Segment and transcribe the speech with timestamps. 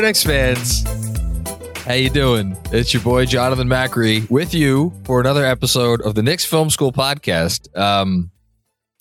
[0.00, 0.84] Knicks fans.
[1.84, 2.56] How you doing?
[2.72, 6.92] It's your boy Jonathan Macri with you for another episode of the Knicks Film School
[6.92, 7.76] podcast.
[7.76, 8.30] Um,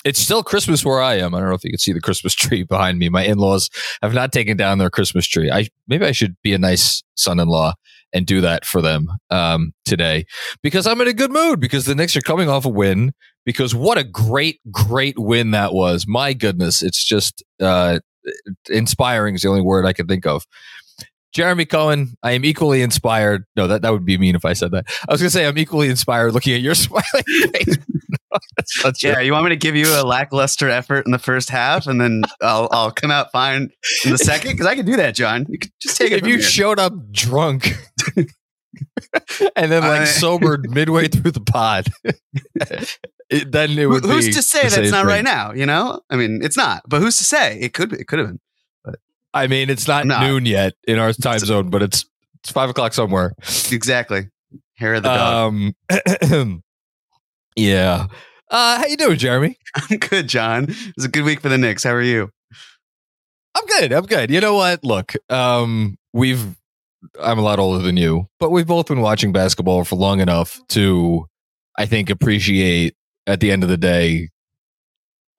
[0.04, 1.34] it's still Christmas where I am.
[1.34, 3.10] I don't know if you can see the Christmas tree behind me.
[3.10, 3.70] My in-laws
[4.02, 5.52] have not taken down their Christmas tree.
[5.52, 7.74] I maybe I should be a nice son-in-law
[8.14, 10.26] and do that for them um, today
[10.62, 13.14] because I'm in a good mood because the Knicks are coming off a win.
[13.44, 16.06] Because what a great, great win that was!
[16.08, 18.00] My goodness, it's just uh,
[18.70, 20.46] inspiring is the only word I can think of.
[21.34, 23.46] Jeremy Cohen, I am equally inspired.
[23.56, 24.86] No, that, that would be mean if I said that.
[25.08, 27.04] I was going to say I'm equally inspired looking at your smiling
[27.54, 27.78] face.
[29.04, 32.00] yeah, you want me to give you a lackluster effort in the first half, and
[32.00, 33.70] then I'll I'll come out fine
[34.06, 35.46] in the second because I can do that, John.
[35.50, 36.20] You can just take it.
[36.20, 36.44] If you here.
[36.44, 37.74] showed up drunk
[38.16, 41.88] and then like I- sobered midway through the pod,
[43.30, 44.04] it, then it would.
[44.04, 45.08] who's to say that's not thing.
[45.08, 45.54] right now?
[45.54, 46.84] You know, I mean, it's not.
[46.88, 47.90] But who's to say it could?
[47.90, 48.40] Be, it could have been.
[49.34, 50.20] I mean, it's not No.
[50.20, 52.06] noon yet in our time zone, but it's
[52.44, 53.34] it's five o'clock somewhere.
[53.72, 54.28] Exactly.
[54.78, 55.54] Hair of the dog.
[56.32, 56.62] Um,
[57.56, 58.08] yeah.
[58.50, 59.58] Uh, how you doing, Jeremy?
[59.76, 60.66] I'm good, John.
[60.70, 61.84] It was a good week for the Knicks.
[61.84, 62.30] How are you?
[63.56, 63.92] I'm good.
[63.94, 64.30] I'm good.
[64.32, 64.84] You know what?
[64.84, 66.56] Look, um, we've
[67.22, 70.60] I'm a lot older than you, but we've both been watching basketball for long enough
[70.70, 71.26] to,
[71.78, 72.96] I think, appreciate
[73.28, 74.30] at the end of the day,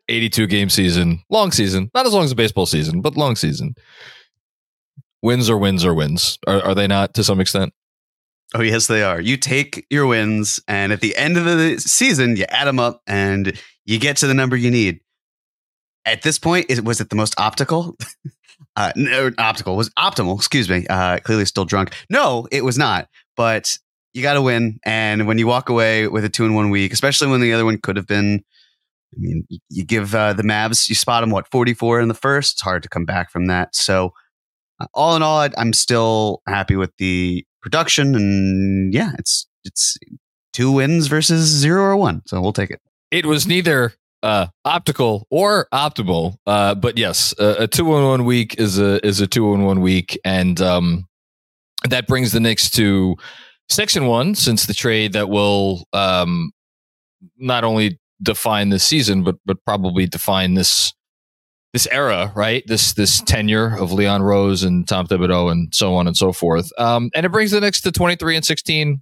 [0.08, 3.74] 82 game season, long season, not as long as a baseball season, but long season.
[5.22, 6.38] Wins or wins or wins.
[6.46, 7.72] Are, are they not to some extent?
[8.54, 9.20] Oh, yes, they are.
[9.20, 13.00] You take your wins, and at the end of the season, you add them up
[13.06, 15.00] and you get to the number you need.
[16.04, 17.96] At this point, is, was it the most optical?
[18.76, 20.36] uh, no, optical was optimal.
[20.36, 20.86] Excuse me.
[20.90, 21.94] Uh, clearly, still drunk.
[22.10, 23.08] No, it was not.
[23.36, 23.78] But
[24.12, 26.92] you got to win, and when you walk away with a two in one week,
[26.92, 28.44] especially when the other one could have been,
[29.12, 32.14] I mean, you, give uh, the Mavs, you spot them what forty four in the
[32.14, 32.54] first.
[32.54, 33.74] It's hard to come back from that.
[33.74, 34.12] So,
[34.80, 39.96] uh, all in all, I'm still happy with the production, and yeah, it's it's
[40.52, 42.22] two wins versus zero or one.
[42.26, 42.80] So we'll take it.
[43.12, 46.36] it was neither uh, optical or optimal.
[46.46, 49.62] Uh, but yes, a, a two in one week is a is a two in
[49.62, 51.06] one week, and um,
[51.88, 53.16] that brings the Knicks to
[53.68, 56.50] six and one since the trade that will um,
[57.36, 60.92] not only define this season, but but probably define this
[61.72, 62.62] this era, right?
[62.66, 66.70] This this tenure of Leon Rose and Tom Thibodeau and so on and so forth.
[66.78, 69.00] Um, and it brings the Knicks to twenty three and sixteen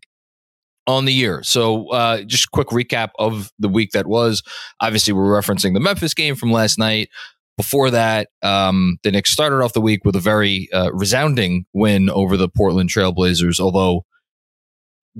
[0.86, 1.42] on the year.
[1.42, 4.42] So uh, just quick recap of the week that was.
[4.80, 7.08] Obviously, we're referencing the Memphis game from last night.
[7.56, 12.08] Before that, um, the Knicks started off the week with a very uh, resounding win
[12.08, 13.60] over the Portland Trailblazers.
[13.60, 14.06] Although,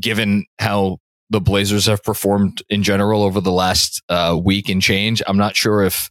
[0.01, 0.99] given how
[1.31, 5.57] the Blazers have performed in general over the last uh, week and change, I'm not
[5.57, 6.11] sure if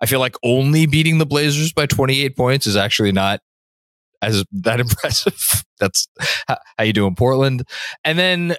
[0.00, 3.40] I feel like only beating the Blazers by 28 points is actually not
[4.20, 5.64] as that impressive.
[5.78, 6.08] That's
[6.48, 7.62] how, how you do in Portland.
[8.04, 8.56] And then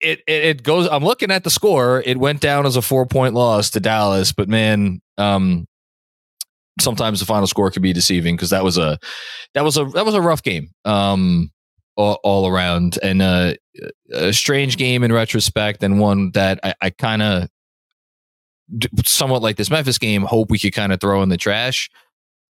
[0.00, 0.88] it, it it goes.
[0.88, 2.02] I'm looking at the score.
[2.04, 5.66] It went down as a four point loss to Dallas, but man, um,
[6.80, 8.98] sometimes the final score could be deceiving because that was a
[9.54, 10.70] that was a that was a rough game.
[10.84, 11.52] Um,
[11.96, 13.54] all, all around and uh,
[14.12, 17.48] a strange game in retrospect, and one that I, I kind of
[19.04, 20.22] somewhat like this Memphis game.
[20.22, 21.90] Hope we could kind of throw in the trash.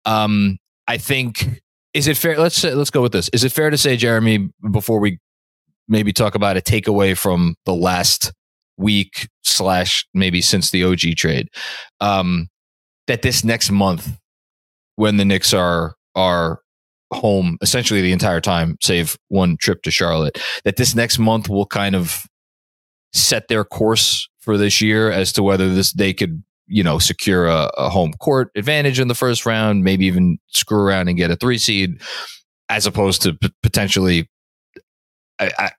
[0.04, 1.62] Um, I think
[1.94, 2.38] is it fair?
[2.38, 3.28] Let's say, let's go with this.
[3.32, 5.18] Is it fair to say, Jeremy, before we
[5.88, 8.32] maybe talk about a takeaway from the last
[8.76, 11.48] week slash maybe since the OG trade,
[12.00, 12.48] um,
[13.06, 14.16] that this next month,
[14.96, 16.60] when the Knicks are are
[17.12, 21.66] home essentially the entire time, save one trip to Charlotte, that this next month will
[21.66, 22.26] kind of
[23.12, 27.46] set their course for this year as to whether this they could you know secure
[27.46, 31.30] a, a, home court advantage in the first round, maybe even screw around and get
[31.30, 32.00] a three seed,
[32.68, 34.30] as opposed to p- potentially.
[35.38, 35.70] I, I,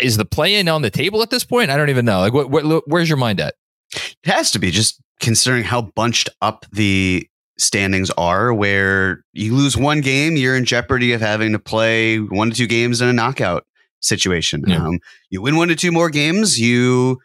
[0.00, 1.70] is the play in on the table at this point?
[1.70, 2.20] I don't even know.
[2.20, 3.54] Like, what, what, where's your mind at?
[3.94, 7.26] It has to be just considering how bunched up the
[7.62, 12.50] standings are, where you lose one game, you're in jeopardy of having to play one
[12.50, 13.64] to two games in a knockout
[14.00, 14.64] situation.
[14.66, 14.84] Yeah.
[14.84, 14.98] Um,
[15.30, 17.18] you win one to two more games, you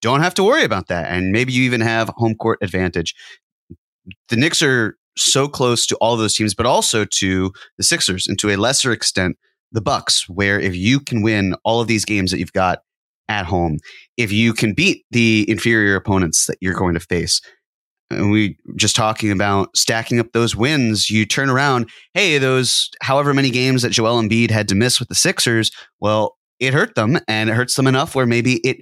[0.00, 1.10] don't have to worry about that.
[1.10, 3.14] And maybe you even have home court advantage.
[4.28, 8.38] The Knicks are so close to all those teams, but also to the Sixers and
[8.38, 9.36] to a lesser extent,
[9.70, 12.80] the Bucks, where if you can win all of these games that you've got
[13.28, 13.78] at home,
[14.16, 17.40] if you can beat the inferior opponents that you're going to face,
[18.12, 23.34] and we just talking about stacking up those wins, you turn around, hey, those however
[23.34, 25.70] many games that Joel Embiid had to miss with the Sixers,
[26.00, 28.78] well, it hurt them and it hurts them enough where maybe it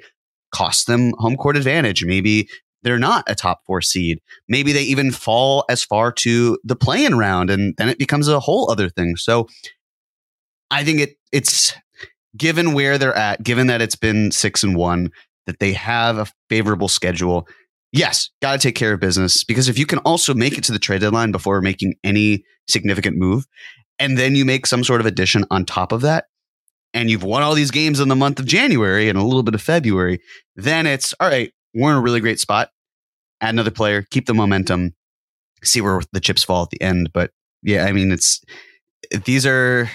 [0.54, 2.04] costs them home court advantage.
[2.04, 2.48] Maybe
[2.82, 4.20] they're not a top four seed.
[4.48, 8.40] Maybe they even fall as far to the playing round, and then it becomes a
[8.40, 9.16] whole other thing.
[9.16, 9.48] So
[10.70, 11.74] I think it it's
[12.36, 15.10] given where they're at, given that it's been six and one,
[15.46, 17.46] that they have a favorable schedule.
[17.92, 20.72] Yes, got to take care of business because if you can also make it to
[20.72, 23.46] the trade deadline before making any significant move,
[23.98, 26.26] and then you make some sort of addition on top of that,
[26.94, 29.54] and you've won all these games in the month of January and a little bit
[29.54, 30.20] of February,
[30.56, 32.70] then it's all right, we're in a really great spot.
[33.40, 34.94] Add another player, keep the momentum,
[35.64, 37.10] see where the chips fall at the end.
[37.12, 37.30] But
[37.62, 38.40] yeah, I mean, it's
[39.24, 39.90] these are,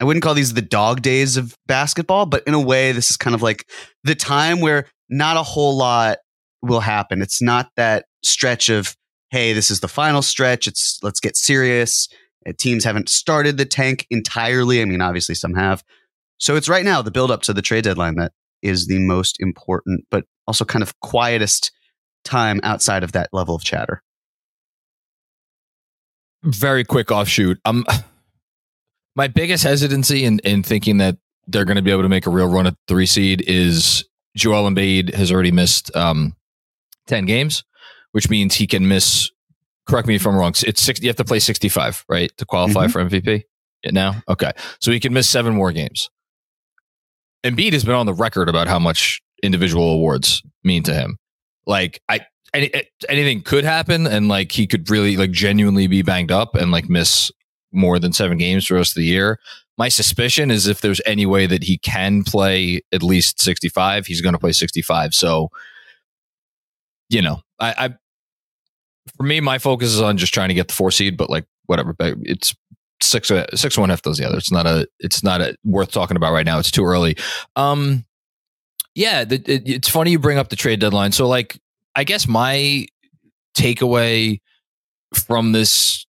[0.00, 3.16] I wouldn't call these the dog days of basketball, but in a way, this is
[3.16, 3.64] kind of like
[4.04, 6.18] the time where not a whole lot
[6.62, 7.22] will happen.
[7.22, 8.96] It's not that stretch of,
[9.30, 10.66] hey, this is the final stretch.
[10.66, 12.08] It's let's get serious.
[12.58, 14.80] Teams haven't started the tank entirely.
[14.80, 15.84] I mean, obviously some have,
[16.38, 19.36] so it's right now the build up to the trade deadline that is the most
[19.40, 21.70] important, but also kind of quietest
[22.24, 24.02] time outside of that level of chatter.
[26.42, 27.60] Very quick offshoot.
[27.64, 27.84] Um,
[29.16, 32.30] my biggest hesitancy in, in thinking that they're going to be able to make a
[32.30, 34.04] real run at three seed is
[34.36, 36.34] Joel Embiid has already missed um,
[37.10, 37.64] 10 games,
[38.12, 39.30] which means he can miss,
[39.86, 42.86] correct me if I'm wrong, it's six, you have to play 65, right, to qualify
[42.86, 42.92] mm-hmm.
[42.92, 43.42] for MVP
[43.92, 44.22] now?
[44.28, 44.52] Okay.
[44.80, 46.08] So he can miss seven more games.
[47.44, 51.16] Embiid has been on the record about how much individual awards mean to him.
[51.66, 52.20] Like I
[52.52, 52.70] any,
[53.08, 56.88] anything could happen and like he could really like genuinely be banged up and like
[56.88, 57.30] miss
[57.72, 59.38] more than 7 games for the rest of the year.
[59.78, 64.20] My suspicion is if there's any way that he can play at least 65, he's
[64.20, 65.14] going to play 65.
[65.14, 65.48] So
[67.10, 67.94] you know, I, I
[69.16, 71.44] for me my focus is on just trying to get the 4 seed but like
[71.66, 72.54] whatever, it's
[73.02, 74.38] six six one half does the other.
[74.38, 76.58] It's not a it's not a, worth talking about right now.
[76.58, 77.16] It's too early.
[77.56, 78.04] Um,
[78.94, 81.12] yeah, the, it, it's funny you bring up the trade deadline.
[81.12, 81.58] So like,
[81.94, 82.86] I guess my
[83.56, 84.40] takeaway
[85.14, 86.06] from this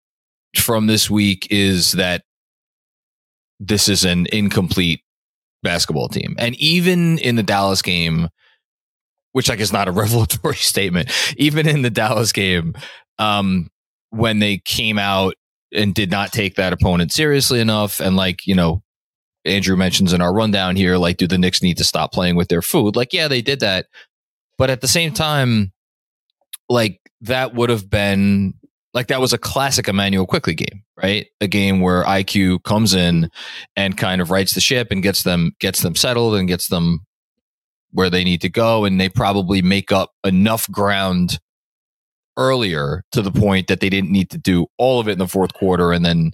[0.56, 2.24] from this week is that
[3.60, 5.02] this is an incomplete
[5.64, 8.30] basketball team, and even in the Dallas game.
[9.34, 11.12] Which like is not a revelatory statement.
[11.38, 12.76] Even in the Dallas game,
[13.20, 13.70] um,
[14.10, 15.36] when they came out
[15.74, 18.00] and did not take that opponent seriously enough.
[18.00, 18.84] And like, you know,
[19.46, 22.50] Andrew mentions in our rundown here, like, do the Knicks need to stop playing with
[22.50, 22.96] their food?
[22.96, 23.88] Like, yeah, they did that.
[24.58, 25.72] But at the same time,
[26.70, 28.54] like, that would have been
[28.94, 31.28] like that was a classic Immanuel Quickley game, right?
[31.40, 33.30] A game where IQ comes in
[33.76, 37.06] and kind of rights the ship and gets them gets them settled and gets them
[37.92, 41.40] where they need to go, and they probably make up enough ground
[42.38, 45.28] earlier to the point that they didn't need to do all of it in the
[45.28, 45.92] fourth quarter.
[45.92, 46.32] And then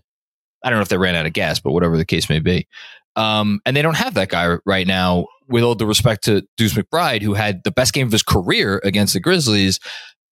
[0.64, 2.68] I don't know if they ran out of gas, but whatever the case may be.
[3.16, 6.74] Um, and they don't have that guy right now, with all due respect to Deuce
[6.74, 9.80] McBride, who had the best game of his career against the Grizzlies.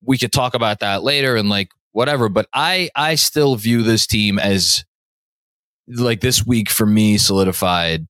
[0.03, 4.05] We could talk about that later and like whatever, but I I still view this
[4.05, 4.83] team as
[5.87, 8.07] like this week for me solidified.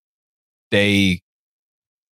[0.72, 1.22] They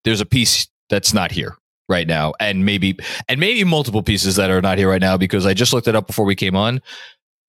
[0.05, 1.57] there's a piece that's not here
[1.89, 2.97] right now and maybe
[3.29, 5.97] and maybe multiple pieces that are not here right now because I just looked it
[5.97, 6.81] up before we came on.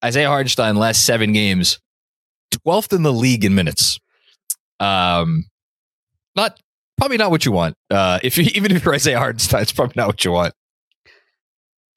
[0.03, 1.79] Isaiah Hartenstein last 7 games
[2.65, 3.99] 12th in the league in minutes.
[4.79, 5.45] Um
[6.35, 6.59] not
[6.97, 7.75] probably not what you want.
[7.89, 10.53] Uh if you even if you're Isaiah Hartenstein it's probably not what you want.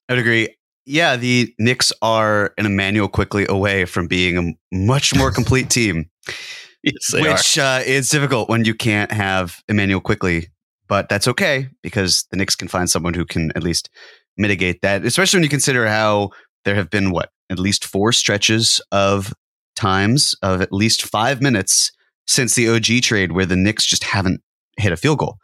[0.09, 0.55] I would agree.
[0.85, 6.11] Yeah, the Knicks are an Immanuel Quickley away from being a much more complete team.
[6.83, 10.47] yes, which uh, is difficult when you can't have Immanuel Quickley,
[10.87, 13.89] but that's okay because the Knicks can find someone who can at least
[14.37, 16.31] mitigate that, especially when you consider how
[16.63, 19.33] there have been what at least four stretches of
[19.75, 21.91] times of at least five minutes
[22.27, 24.41] since the OG trade where the Knicks just haven't
[24.77, 25.37] hit a field goal.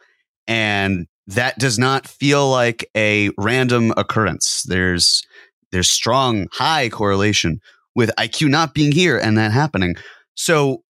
[0.47, 4.63] And that does not feel like a random occurrence.
[4.67, 5.23] There's
[5.71, 7.59] there's strong high correlation
[7.95, 9.95] with IQ not being here and that happening.
[10.35, 10.83] So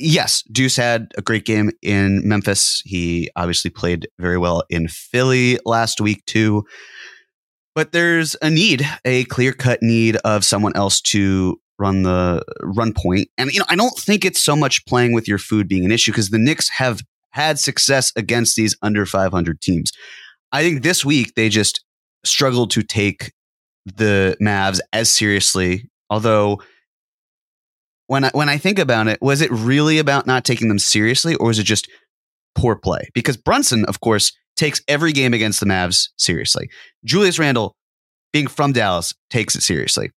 [0.00, 2.82] yes, Deuce had a great game in Memphis.
[2.84, 6.64] He obviously played very well in Philly last week too.
[7.74, 12.92] But there's a need, a clear cut need of someone else to run the run
[12.92, 13.28] point.
[13.38, 15.92] And you know, I don't think it's so much playing with your food being an
[15.92, 19.92] issue because the Knicks have had success against these under 500 teams.
[20.52, 21.84] I think this week they just
[22.24, 23.32] struggled to take
[23.86, 25.88] the Mavs as seriously.
[26.10, 26.60] Although
[28.10, 31.36] when I, when I think about it, was it really about not taking them seriously,
[31.36, 31.88] or was it just
[32.56, 33.08] poor play?
[33.14, 36.68] Because Brunson, of course, takes every game against the Mavs seriously.
[37.04, 37.76] Julius Randle,
[38.32, 40.10] being from Dallas, takes it seriously,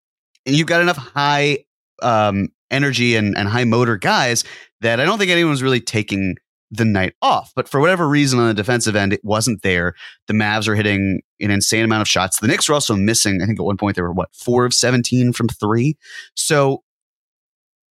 [0.48, 1.66] and you've got enough high
[2.02, 4.44] um, energy and, and high motor guys
[4.82, 6.38] that I don't think anyone's really taking
[6.72, 7.52] the night off.
[7.56, 9.94] But for whatever reason on the defensive end, it wasn't there.
[10.26, 12.40] The Mavs are hitting an insane amount of shots.
[12.40, 14.74] The Knicks were also missing, I think at one point they were what, four of
[14.74, 15.96] 17 from three.
[16.36, 16.82] So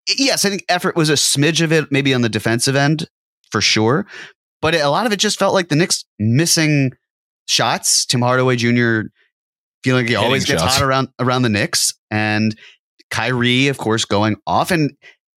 [0.07, 3.07] yes, I think effort was a smidge of it, maybe on the defensive end
[3.51, 4.05] for sure.
[4.61, 6.91] But it, a lot of it just felt like the Knicks missing
[7.47, 8.05] shots.
[8.05, 9.01] Tim Hardaway Jr.
[9.83, 10.77] feeling like he always gets shots.
[10.77, 12.55] hot around around the Knicks, and
[13.09, 14.71] Kyrie, of course, going off.
[14.71, 14.91] And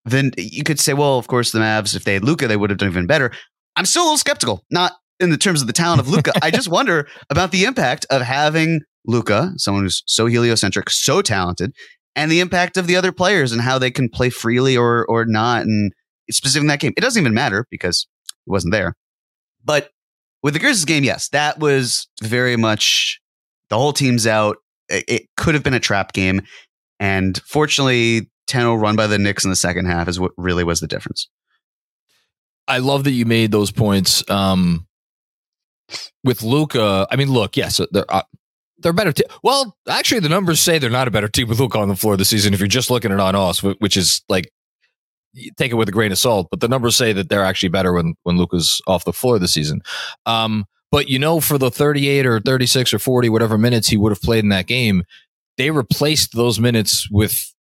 [0.05, 2.69] then you could say, well, of course, the Mavs, if they had Luka, they would
[2.69, 3.31] have done even better.
[3.75, 6.33] I'm still a little skeptical, not in the terms of the talent of Luka.
[6.41, 11.73] I just wonder about the impact of having Luka, someone who's so heliocentric, so talented,
[12.15, 15.25] and the impact of the other players and how they can play freely or or
[15.25, 15.63] not.
[15.63, 15.93] And
[16.29, 18.07] specifically in that game, it doesn't even matter because
[18.45, 18.95] it wasn't there.
[19.63, 19.89] But
[20.43, 23.21] with the Grizzlies game, yes, that was very much
[23.69, 24.57] the whole team's out.
[24.89, 26.41] It, could have been a trap game.
[26.99, 30.81] And fortunately, 10 run by the Knicks in the second half is what really was
[30.81, 31.29] the difference.
[32.67, 34.29] I love that you made those points.
[34.29, 34.87] Um,
[36.23, 37.07] with Luka.
[37.09, 38.23] I mean, look, yes, they're uh,
[38.81, 39.11] they're better.
[39.11, 41.95] Te- well, actually, the numbers say they're not a better team with Luka on the
[41.95, 42.53] floor this season.
[42.53, 44.51] If you're just looking at on us, which is like
[45.57, 47.93] take it with a grain of salt, but the numbers say that they're actually better
[47.93, 49.81] when when Luka's off the floor this season.
[50.25, 54.11] Um, but you know, for the 38 or 36 or 40 whatever minutes he would
[54.11, 55.03] have played in that game,
[55.57, 57.53] they replaced those minutes with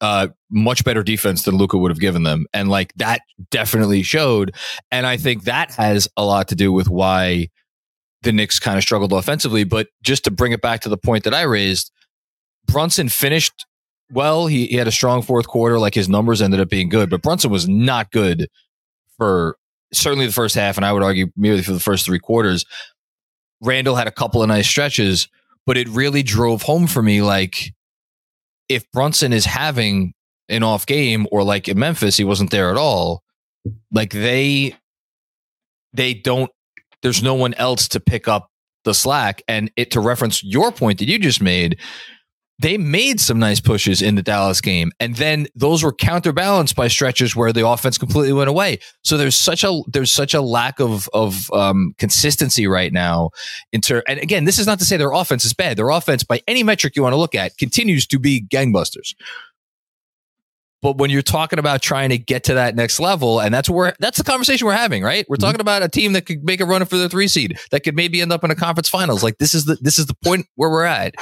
[0.00, 2.46] uh, much better defense than Luka would have given them.
[2.52, 4.54] And like that definitely showed.
[4.90, 7.48] And I think that has a lot to do with why
[8.22, 9.64] the Knicks kind of struggled offensively.
[9.64, 11.90] But just to bring it back to the point that I raised,
[12.66, 13.66] Brunson finished
[14.12, 14.46] well.
[14.46, 15.78] He, he had a strong fourth quarter.
[15.78, 18.48] Like his numbers ended up being good, but Brunson was not good
[19.16, 19.56] for
[19.92, 20.76] certainly the first half.
[20.76, 22.64] And I would argue merely for the first three quarters.
[23.60, 25.28] Randle had a couple of nice stretches,
[25.66, 27.74] but it really drove home for me like,
[28.68, 30.14] if Brunson is having
[30.48, 33.24] an off game or like in Memphis, he wasn't there at all,
[33.92, 34.76] like they
[35.92, 36.50] they don't
[37.02, 38.50] there's no one else to pick up
[38.84, 39.42] the slack.
[39.48, 41.78] And it to reference your point that you just made,
[42.60, 46.88] they made some nice pushes in the Dallas game, and then those were counterbalanced by
[46.88, 48.78] stretches where the offense completely went away.
[49.02, 53.30] So there's such a there's such a lack of of um, consistency right now.
[53.72, 55.78] In ter- and again, this is not to say their offense is bad.
[55.78, 59.14] Their offense, by any metric you want to look at, continues to be gangbusters.
[60.82, 63.94] But when you're talking about trying to get to that next level, and that's where
[64.00, 65.26] that's the conversation we're having, right?
[65.28, 65.44] We're mm-hmm.
[65.44, 67.94] talking about a team that could make a run for the three seed, that could
[67.94, 69.22] maybe end up in a conference finals.
[69.22, 71.14] Like this is the this is the point where we're at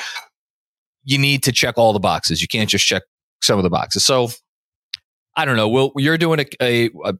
[1.08, 2.42] you need to check all the boxes.
[2.42, 3.02] You can't just check
[3.40, 4.04] some of the boxes.
[4.04, 4.28] So
[5.36, 5.68] I don't know.
[5.68, 7.14] Well, you're doing a, a, a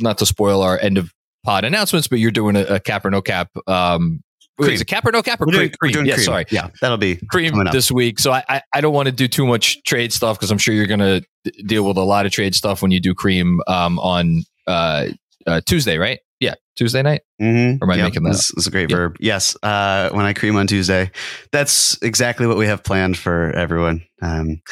[0.00, 3.10] not to spoil our end of pod announcements, but you're doing a, a cap or
[3.10, 3.48] no cap.
[3.68, 4.22] Um,
[4.60, 4.74] Cream.
[4.74, 5.70] Is it cap or no cap or cream?
[5.80, 5.92] cream?
[5.92, 6.24] Doing yeah, cream.
[6.24, 6.44] sorry.
[6.50, 8.18] Yeah, that'll be cream this week.
[8.18, 10.74] So I, I, I don't want to do too much trade stuff because I'm sure
[10.74, 11.24] you're going to
[11.64, 15.06] deal with a lot of trade stuff when you do cream um, on uh,
[15.46, 16.20] uh, Tuesday, right?
[16.40, 17.22] Yeah, Tuesday night.
[17.40, 17.82] Mm-hmm.
[17.82, 18.04] Or am I yep.
[18.06, 18.32] making that?
[18.32, 19.16] This is a great verb.
[19.20, 19.56] Yes.
[19.62, 21.10] Uh, when I cream on Tuesday,
[21.52, 24.02] that's exactly what we have planned for everyone.
[24.22, 24.62] Um,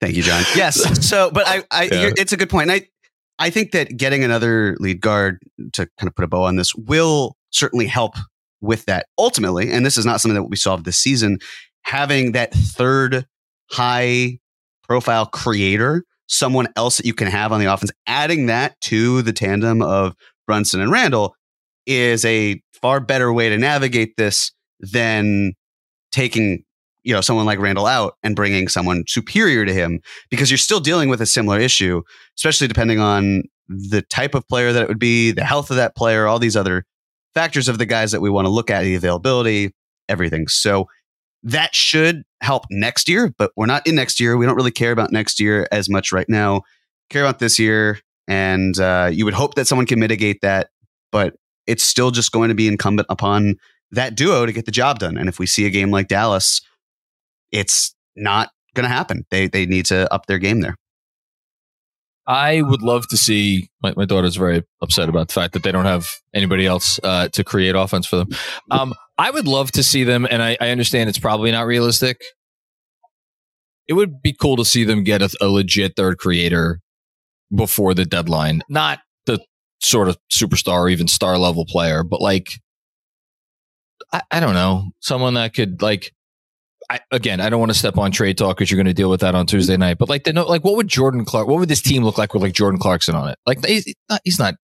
[0.00, 0.42] thank you, John.
[0.56, 1.06] Yes.
[1.06, 2.10] So, but I, I yeah.
[2.16, 2.70] it's a good point.
[2.70, 2.88] And I,
[3.38, 5.38] I think that getting another lead guard
[5.74, 8.14] to kind of put a bow on this will certainly help
[8.60, 9.70] with that ultimately.
[9.70, 11.38] And this is not something that will be solved this season.
[11.82, 13.26] Having that third
[13.70, 14.38] high
[14.82, 19.32] profile creator, someone else that you can have on the offense, adding that to the
[19.32, 20.14] tandem of
[20.46, 21.34] Brunson and Randle
[21.86, 25.54] is a far better way to navigate this than
[26.12, 26.64] taking
[27.06, 30.80] you know someone like Randle out and bringing someone superior to him because you're still
[30.80, 32.02] dealing with a similar issue,
[32.36, 35.96] especially depending on the type of player that it would be, the health of that
[35.96, 36.84] player, all these other
[37.36, 39.74] factors of the guys that we want to look at, the availability,
[40.08, 40.48] everything.
[40.48, 40.88] So
[41.42, 44.38] that should help next year, but we're not in next year.
[44.38, 46.62] We don't really care about next year as much right now.
[47.10, 50.70] Care about this year, and uh, you would hope that someone can mitigate that,
[51.12, 51.34] but
[51.66, 53.56] it's still just going to be incumbent upon
[53.90, 55.18] that duo to get the job done.
[55.18, 56.62] And if we see a game like Dallas,
[57.52, 59.26] it's not going to happen.
[59.30, 60.76] They they need to up their game there.
[62.26, 63.68] I would love to see.
[63.82, 67.28] My, my daughter's very upset about the fact that they don't have anybody else uh,
[67.28, 68.28] to create offense for them.
[68.70, 72.20] Um, I would love to see them, and I, I, understand it's probably not realistic.
[73.86, 76.80] It would be cool to see them get a, a legit third creator
[77.54, 78.62] before the deadline.
[78.68, 79.40] Not the
[79.80, 82.60] sort of superstar or even star level player, but like,
[84.12, 86.12] I, I don't know, someone that could like
[86.88, 89.10] I, again, I don't want to step on trade talk because you're going to deal
[89.10, 89.98] with that on Tuesday night.
[89.98, 91.48] But like, the, like, what would Jordan Clark?
[91.48, 93.38] What would this team look like with like Jordan Clarkson on it?
[93.46, 94.54] Like, he's not, he's not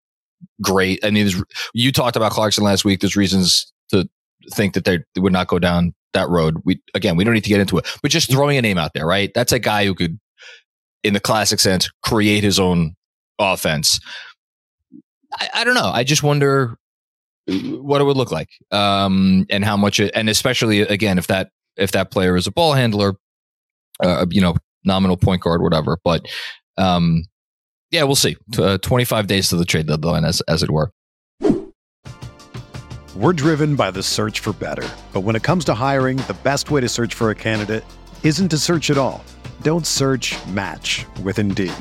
[0.61, 1.05] great.
[1.05, 1.31] I mean,
[1.75, 3.01] you talked about Clarkson last week.
[3.01, 4.09] There's reasons to
[4.53, 6.57] think that they would not go down that road.
[6.65, 8.93] We again, we don't need to get into it, but just throwing a name out
[8.95, 9.31] there, right?
[9.35, 10.19] That's a guy who could,
[11.03, 12.95] in the classic sense, create his own
[13.39, 13.99] offense.
[15.39, 15.91] I, I don't know.
[15.93, 16.77] I just wonder
[17.47, 21.51] what it would look like um, and how much it, and especially again if that
[21.77, 23.15] if that player is a ball handler,
[24.03, 25.99] uh, you know, nominal point guard, whatever.
[26.05, 26.27] But
[26.77, 27.25] um,
[27.91, 28.37] yeah, we'll see.
[28.59, 30.91] Uh, 25 days to the trade deadline, as, as it were.
[33.15, 34.89] We're driven by the search for better.
[35.13, 37.85] But when it comes to hiring, the best way to search for a candidate
[38.23, 39.23] isn't to search at all.
[39.61, 41.75] Don't search match with Indeed.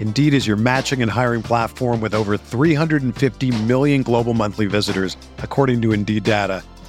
[0.00, 5.80] Indeed is your matching and hiring platform with over 350 million global monthly visitors, according
[5.82, 6.64] to Indeed data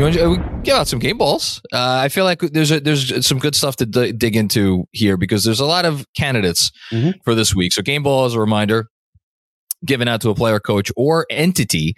[0.00, 1.60] You want to uh, give out some game balls?
[1.70, 5.18] Uh, I feel like there's a, there's some good stuff to d- dig into here
[5.18, 7.10] because there's a lot of candidates mm-hmm.
[7.22, 7.74] for this week.
[7.74, 8.86] So game ball, as a reminder,
[9.84, 11.96] given out to a player, coach, or entity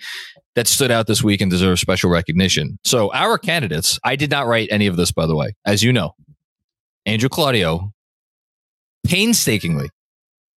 [0.56, 2.76] that stood out this week and deserves special recognition.
[2.82, 5.92] So our candidates, I did not write any of this, by the way, as you
[5.92, 6.16] know.
[7.06, 7.92] Andrew Claudio
[9.06, 9.90] painstakingly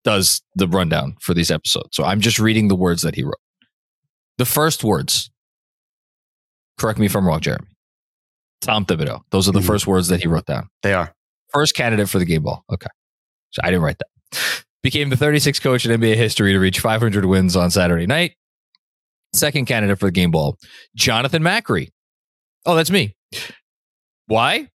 [0.04, 1.90] does the rundown for these episodes.
[1.92, 3.36] So I'm just reading the words that he wrote.
[4.40, 5.30] The first words
[6.78, 7.68] Correct me if I'm wrong, Jeremy.
[8.62, 9.22] Tom Thibodeau.
[9.32, 9.68] Those are the mm-hmm.
[9.68, 10.70] first words that he wrote down.
[10.82, 11.14] They are.
[11.54, 12.64] First candidate for the game ball.
[12.72, 12.88] Okay.
[13.52, 14.64] So I didn't write that.
[14.84, 18.36] Became the 36th coach in NBA history to reach 500 wins on Saturday night.
[19.34, 20.58] Second candidate for the game ball,
[20.96, 21.92] Jonathan Macri.
[22.66, 23.16] Oh, that's me.
[24.28, 24.70] Why?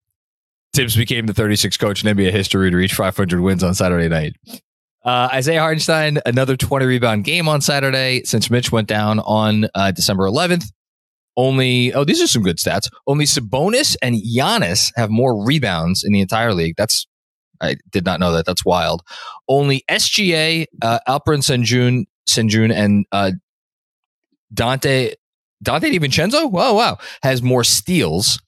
[0.72, 4.36] Thibs became the 36th coach in NBA history to reach 500 wins on Saturday night.
[5.04, 9.90] Uh, Isaiah Hartenstein, another 20 rebound game on Saturday since Mitch went down on uh,
[9.90, 10.70] December 11th.
[11.40, 12.90] Only oh, these are some good stats.
[13.06, 16.74] Only Sabonis and Giannis have more rebounds in the entire league.
[16.76, 17.06] That's
[17.62, 18.44] I did not know that.
[18.44, 19.00] That's wild.
[19.48, 23.32] Only SGA, uh, Alperen Sengun, Sengun, and uh,
[24.52, 25.14] Dante
[25.64, 26.50] Donte DiVincenzo.
[26.52, 28.38] Oh wow, has more steals,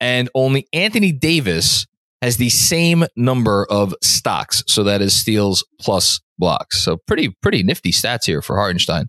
[0.00, 1.86] and only Anthony Davis
[2.20, 4.64] has the same number of stocks.
[4.66, 6.82] So that is steals plus blocks.
[6.82, 9.08] So pretty pretty nifty stats here for Hartenstein.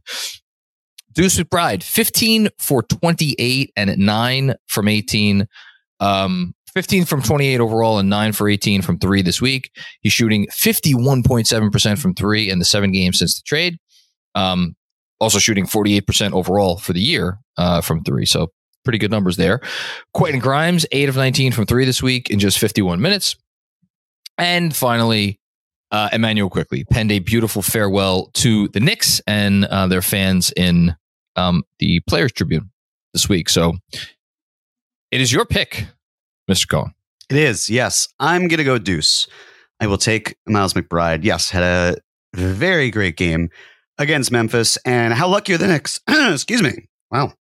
[1.15, 5.47] Deuce McBride, 15 for 28 and at 9 from 18.
[5.99, 9.71] Um, 15 from 28 overall and 9 for 18 from 3 this week.
[10.01, 13.78] He's shooting 51.7% from 3 in the seven games since the trade.
[14.36, 14.75] Um,
[15.21, 18.25] also shooting 48% overall for the year uh, from 3.
[18.25, 18.51] So
[18.84, 19.62] pretty good numbers there.
[20.13, 23.38] Quentin Grimes, 8 of 19 from 3 this week in just 51 minutes.
[24.38, 25.39] And finally,
[25.91, 30.95] uh, Immanuel Quickley penned a beautiful farewell to the Knicks and uh, their fans in
[31.36, 32.71] um, the Players Tribune
[33.13, 33.50] this week.
[33.50, 33.74] So
[35.12, 35.88] it is your pick,
[36.50, 36.67] Mr.
[36.67, 36.93] Cohen.
[37.30, 38.08] It is, yes.
[38.19, 39.28] I'm going to go Deuce.
[39.80, 41.24] I will take Miles McBride.
[41.24, 41.98] Yes, had a
[42.34, 43.50] very great game
[43.98, 44.78] against Memphis.
[44.86, 46.00] And how lucky are the Knicks?
[46.08, 46.88] Excuse me.
[47.12, 47.34] Wow.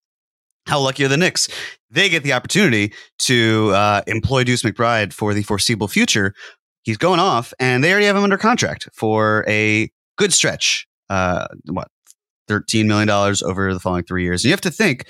[0.68, 1.50] How lucky are the Knicks?
[1.90, 6.34] They get the opportunity to uh, employ Deuce McBride for the foreseeable future.
[6.84, 10.88] He's going off, and they already have him under contract for a good stretch.
[11.10, 11.88] Uh, what,
[12.50, 14.44] $13 million over the following three years.
[14.44, 15.08] And you have to think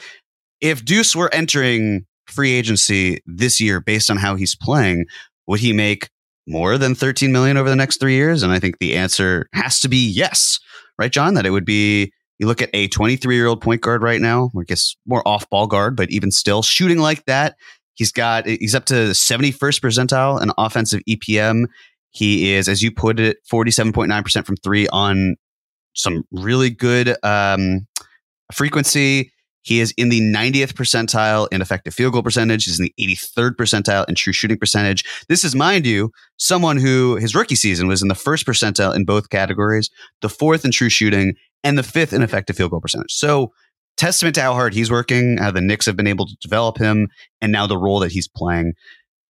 [0.62, 5.06] if Deuce were entering free agency this year based on how he's playing,
[5.48, 6.10] would he make
[6.48, 8.44] more than 13 million over the next three years?
[8.44, 10.60] And I think the answer has to be yes,
[10.98, 11.34] right, John?
[11.34, 12.12] That it would be.
[12.40, 15.48] You look at a 23 year old point guard right now, I guess more off
[15.50, 17.56] ball guard, but even still shooting like that.
[17.94, 21.66] He's got, he's up to 71st percentile in offensive EPM.
[22.10, 25.36] He is, as you put it, 47.9% from three on
[25.94, 27.88] some really good um,
[28.52, 29.32] frequency.
[29.64, 32.66] He is in the 90th percentile in effective field goal percentage.
[32.66, 35.06] He's in the 83rd percentile in true shooting percentage.
[35.30, 39.06] This is, mind you, someone who his rookie season was in the first percentile in
[39.06, 39.90] both categories,
[40.22, 43.14] the fourth in true shooting, and the fifth in effective field goal percentage.
[43.14, 43.54] So,
[43.96, 47.08] testament to how hard he's working, how the Knicks have been able to develop him,
[47.42, 48.74] and now the role that he's playing.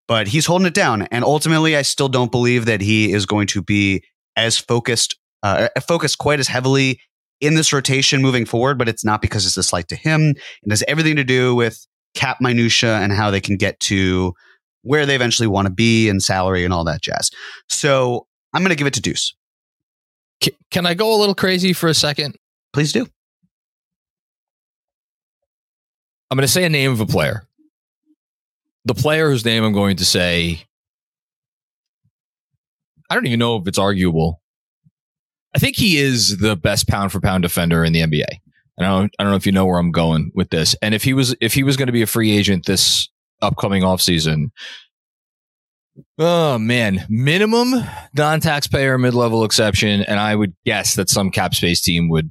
[0.08, 1.02] But he's holding it down.
[1.10, 4.02] And ultimately, I still don't believe that he is going to be
[4.36, 7.00] as focused, uh, focused quite as heavily
[7.40, 10.34] in this rotation moving forward, but it's not because it's a slight to him.
[10.62, 14.34] It has everything to do with cap minutia and how they can get to
[14.82, 17.30] where they eventually want to be and salary and all that jazz.
[17.68, 19.34] So I'm going to give it to Deuce.
[20.70, 22.36] Can I go a little crazy for a second?
[22.72, 23.06] Please do.
[26.30, 27.44] I'm going to say a name of a player.
[28.84, 30.64] The player whose name I'm going to say,
[33.08, 34.41] I don't even know if it's arguable,
[35.54, 38.40] I think he is the best pound for pound defender in the NBA.
[38.78, 40.74] And I don't, I don't know if you know where I'm going with this.
[40.80, 43.08] And if he was if he was going to be a free agent this
[43.42, 44.50] upcoming offseason,
[46.18, 47.74] oh man, minimum
[48.16, 52.30] non-taxpayer mid-level exception, and I would guess that some cap space team would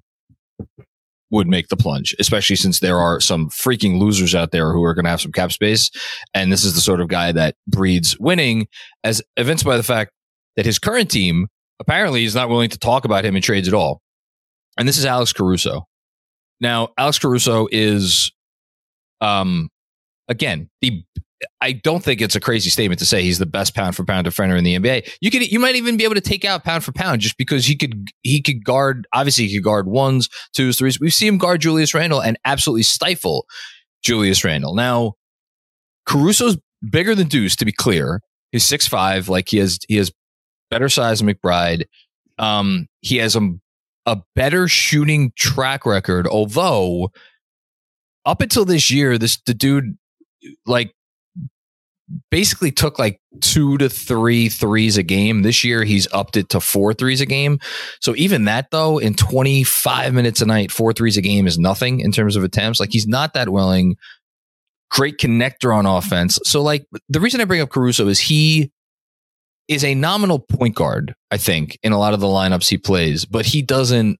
[1.29, 4.93] would make the plunge, especially since there are some freaking losers out there who are
[4.93, 5.89] going to have some cap space.
[6.33, 8.67] And this is the sort of guy that breeds winning,
[9.03, 10.11] as evinced by the fact
[10.57, 11.47] that his current team
[11.81, 14.01] apparently he's not willing to talk about him in trades at all.
[14.77, 15.85] And this is Alex Caruso.
[16.61, 18.31] Now, Alex Caruso is,
[19.19, 19.69] um,
[20.29, 21.03] again, the
[21.59, 24.25] I don't think it's a crazy statement to say he's the best pound for pound
[24.25, 25.11] defender in the NBA.
[25.21, 27.65] You could, you might even be able to take out pound for pound just because
[27.65, 29.07] he could, he could guard.
[29.11, 30.99] Obviously, he could guard ones, twos, threes.
[30.99, 33.47] We've seen him guard Julius Randle and absolutely stifle
[34.03, 34.75] Julius Randle.
[34.75, 35.13] Now,
[36.05, 36.59] Caruso's
[36.91, 38.21] bigger than Deuce, to be clear.
[38.51, 39.27] He's six five.
[39.27, 40.11] Like he has, he has
[40.71, 41.83] better size McBride.
[42.39, 43.51] Um, he has a,
[44.07, 47.11] a better shooting track record, although
[48.25, 49.97] up until this year, this the dude
[50.65, 50.95] like
[52.29, 55.43] basically took like two to three threes a game.
[55.43, 57.59] This year, he's upped it to four threes a game.
[57.99, 61.99] So even that, though, in 25 minutes a night, four threes a game is nothing
[61.99, 62.79] in terms of attempts.
[62.79, 63.97] Like he's not that willing.
[64.89, 66.37] Great connector on offense.
[66.43, 68.71] So, like, the reason I bring up Caruso is he
[69.71, 73.23] is a nominal point guard, I think, in a lot of the lineups he plays,
[73.23, 74.19] but he doesn't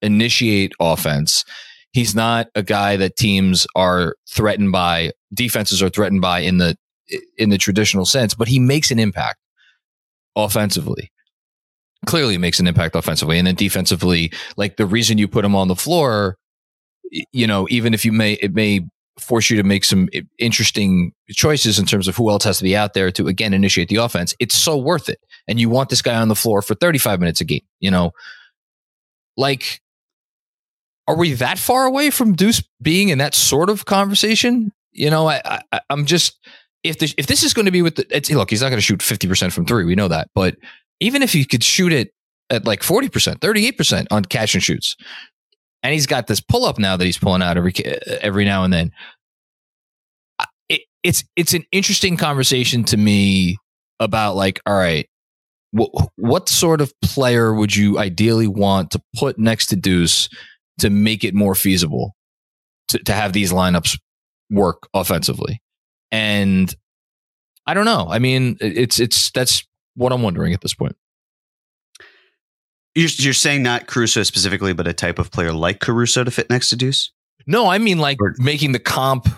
[0.00, 1.44] initiate offense.
[1.92, 6.76] He's not a guy that teams are threatened by, defenses are threatened by in the
[7.36, 9.38] in the traditional sense, but he makes an impact
[10.34, 11.10] offensively.
[12.06, 13.36] Clearly makes an impact offensively.
[13.36, 16.36] And then defensively, like the reason you put him on the floor,
[17.32, 18.80] you know, even if you may it may
[19.20, 22.76] force you to make some interesting choices in terms of who else has to be
[22.76, 25.20] out there to again initiate the offense, it's so worth it.
[25.46, 28.12] And you want this guy on the floor for 35 minutes a game, you know.
[29.36, 29.80] Like
[31.10, 34.72] are we that far away from Deuce being in that sort of conversation?
[34.92, 36.38] You know, I, I am just
[36.84, 38.78] if this if this is going to be with the it's, look, he's not going
[38.78, 40.28] to shoot 50% from 3, we know that.
[40.36, 40.56] But
[41.00, 42.12] even if he could shoot it
[42.48, 44.96] at like 40%, 38% on catch and shoots,
[45.82, 47.72] and he's got this pull up now that he's pulling out every
[48.20, 48.92] every now and then.
[50.68, 53.56] It, it's it's an interesting conversation to me
[53.98, 55.08] about like, all right,
[55.72, 60.28] what, what sort of player would you ideally want to put next to Deuce
[60.78, 62.14] to make it more feasible
[62.88, 63.98] to, to have these lineups
[64.50, 65.60] work offensively?
[66.10, 66.74] And
[67.66, 68.08] I don't know.
[68.10, 69.64] I mean, it's it's that's
[69.94, 70.96] what I'm wondering at this point.
[72.94, 76.50] You're, you're saying not Caruso specifically, but a type of player like Caruso to fit
[76.50, 77.12] next to Deuce?
[77.46, 79.28] No, I mean like or, making the comp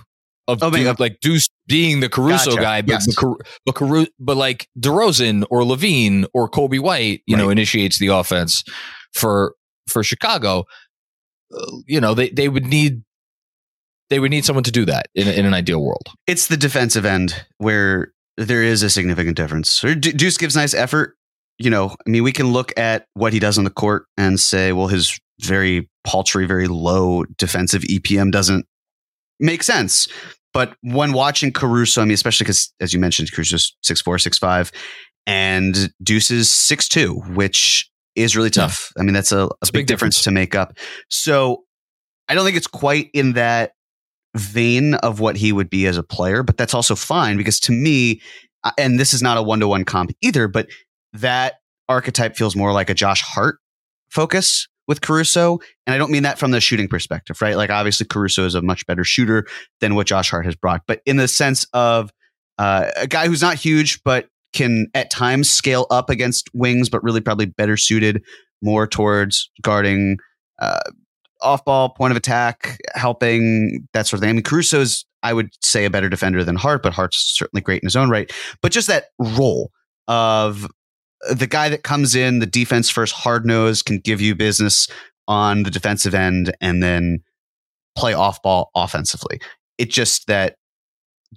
[0.49, 2.63] of, oh, Deuce, like Deuce being the Caruso gotcha.
[2.63, 3.15] guy, but yes.
[3.15, 7.43] but, but, Caru- but like DeRozan or LaVine or Coby White, you right.
[7.43, 8.65] know, initiates the offense
[9.13, 9.55] for
[9.89, 10.65] for Chicago.
[11.55, 13.03] Uh, you know, they they would need
[14.11, 16.09] they would need someone to do that in, in an ideal world.
[16.27, 19.81] It's the defensive end where there is a significant difference.
[19.81, 21.17] Deuce gives nice effort
[21.59, 24.39] you know, I mean, we can look at what he does on the court and
[24.39, 28.67] say, well, his very paltry, very low defensive EPM doesn't
[29.41, 30.09] make sense.
[30.53, 34.73] But when watching Caruso, I mean, especially because, as you mentioned, Caruso's 6'4, 6'5,
[35.27, 38.93] and Deuce's 6'2, which is really tough.
[38.99, 40.17] I mean, that's a, a big, big difference.
[40.17, 40.77] difference to make up.
[41.09, 41.65] So
[42.29, 43.73] I don't think it's quite in that
[44.37, 47.73] vein of what he would be as a player, but that's also fine because to
[47.73, 48.21] me,
[48.79, 50.69] and this is not a one to one comp either, but
[51.13, 51.55] that
[51.89, 53.59] archetype feels more like a Josh Hart
[54.11, 55.59] focus with Caruso.
[55.87, 57.57] And I don't mean that from the shooting perspective, right?
[57.57, 59.47] Like obviously Caruso is a much better shooter
[59.81, 62.11] than what Josh Hart has brought, but in the sense of
[62.59, 67.03] uh, a guy who's not huge, but can at times scale up against wings, but
[67.03, 68.23] really probably better suited
[68.61, 70.19] more towards guarding
[70.61, 70.81] uh,
[71.41, 74.31] off ball, point of attack, helping, that sort of thing.
[74.31, 77.83] I mean, Caruso's, I would say, a better defender than Hart, but Hart's certainly great
[77.83, 78.31] in his own right.
[78.61, 79.71] But just that role
[80.07, 80.69] of
[81.31, 84.89] the guy that comes in, the defense first, hard nose, can give you business
[85.29, 87.23] on the defensive end and then
[87.97, 89.41] play off ball offensively.
[89.79, 90.57] It just that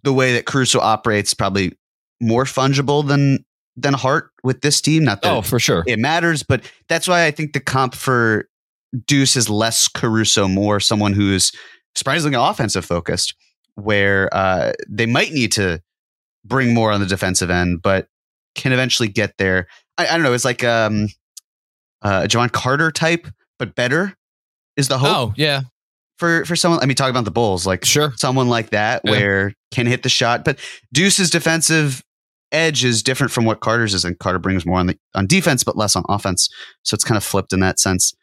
[0.04, 1.78] the way that Caruso operates probably
[2.22, 3.46] more fungible than
[3.78, 5.04] than Hart with this team.
[5.04, 8.48] Not that oh, for sure it matters, but that's why I think the comp for
[9.06, 11.52] Deuce is less Caruso, more someone who's
[11.96, 13.36] surprisingly offensive focused,
[13.76, 15.82] where uh, they might need to
[16.44, 18.08] bring more on the defensive end, but
[18.56, 19.68] can eventually get there.
[19.98, 20.34] I, I don't know.
[20.34, 21.10] It's like um,
[22.02, 23.28] uh, a Jevon Carter type,
[23.60, 24.16] but better
[24.78, 25.10] is the hope.
[25.16, 25.62] Oh, yeah.
[26.18, 29.12] For for someone, I mean, talk about the Bulls, like sure, someone like that yeah.
[29.12, 30.46] where can hit the shot.
[30.46, 30.60] But
[30.94, 32.02] Deuce's defensive
[32.54, 35.66] edge is different from what Carter's is, and Carter brings more on the on defense,
[35.66, 36.48] but less on offense.
[36.84, 38.14] So it's kind of flipped in that sense.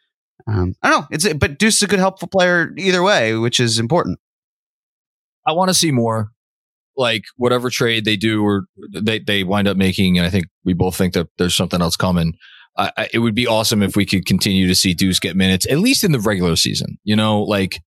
[0.47, 1.07] Um, I don't know.
[1.11, 4.17] It's but Deuce is a good, helpful player either way, which is important.
[5.47, 6.31] I want to see more
[6.95, 10.73] like whatever trade they do or they, they wind up making, and I think we
[10.73, 12.33] both think that there's something else coming.
[13.11, 16.03] It would be awesome if we could continue to see Deuce get minutes, at least
[16.03, 16.97] in the regular season.
[17.03, 17.79] You know, like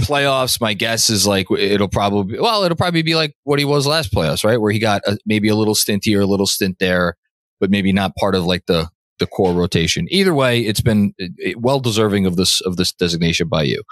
[0.00, 0.60] playoffs.
[0.60, 4.12] My guess is like it'll probably well, it'll probably be like what he was last
[4.12, 4.60] playoffs, right?
[4.60, 7.16] Where he got a, maybe a little stint here, a little stint there,
[7.60, 10.06] but maybe not part of like the the core rotation.
[10.10, 11.12] Either way, it's been
[11.56, 13.82] well deserving of this of this designation by you.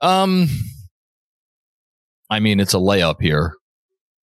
[0.00, 0.48] Um,
[2.30, 3.54] I mean, it's a layup here.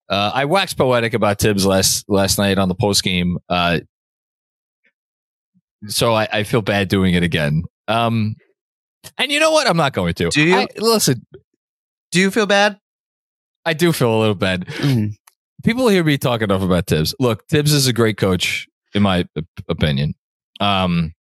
[0.10, 3.82] Uh, I waxed poetic about Thibs last last night on the post game, uh,
[5.88, 7.64] so I, I, feel bad doing it again.
[7.90, 8.36] Um,
[9.18, 9.68] and you know what?
[9.68, 10.30] I'm not going to.
[10.30, 11.26] Do you I, listen?
[12.12, 12.80] Do you feel bad?
[13.66, 14.66] I do feel a little bad.
[14.68, 15.16] Mm.
[15.66, 17.14] People hear me talk enough about Thibs.
[17.20, 19.28] Look, Thibs is a great coach, in my
[19.68, 20.14] opinion.
[20.62, 21.14] Um,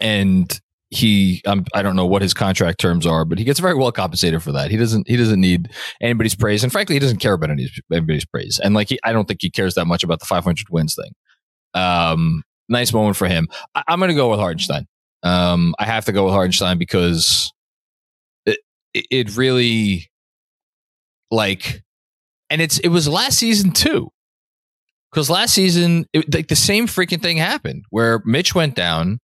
[0.00, 3.74] and he um, I don't know what his contract terms are, but he gets very
[3.74, 4.70] well compensated for that.
[4.70, 5.70] He doesn't he doesn't need
[6.00, 8.58] anybody's praise, and frankly, he doesn't care about anybody's praise.
[8.62, 11.12] And like he, I don't think he cares that much about the 500 wins thing.
[11.74, 13.48] Um, nice moment for him.
[13.74, 14.86] I, am going to go with Hartenstein.
[15.22, 17.52] Um, I have to go with Hartenstein because
[18.46, 18.58] it
[18.94, 20.10] it really
[21.30, 21.82] like,
[22.48, 24.08] and it's it was last season too.
[25.10, 29.18] Because last season, it, like the same freaking thing happened where Mitch went down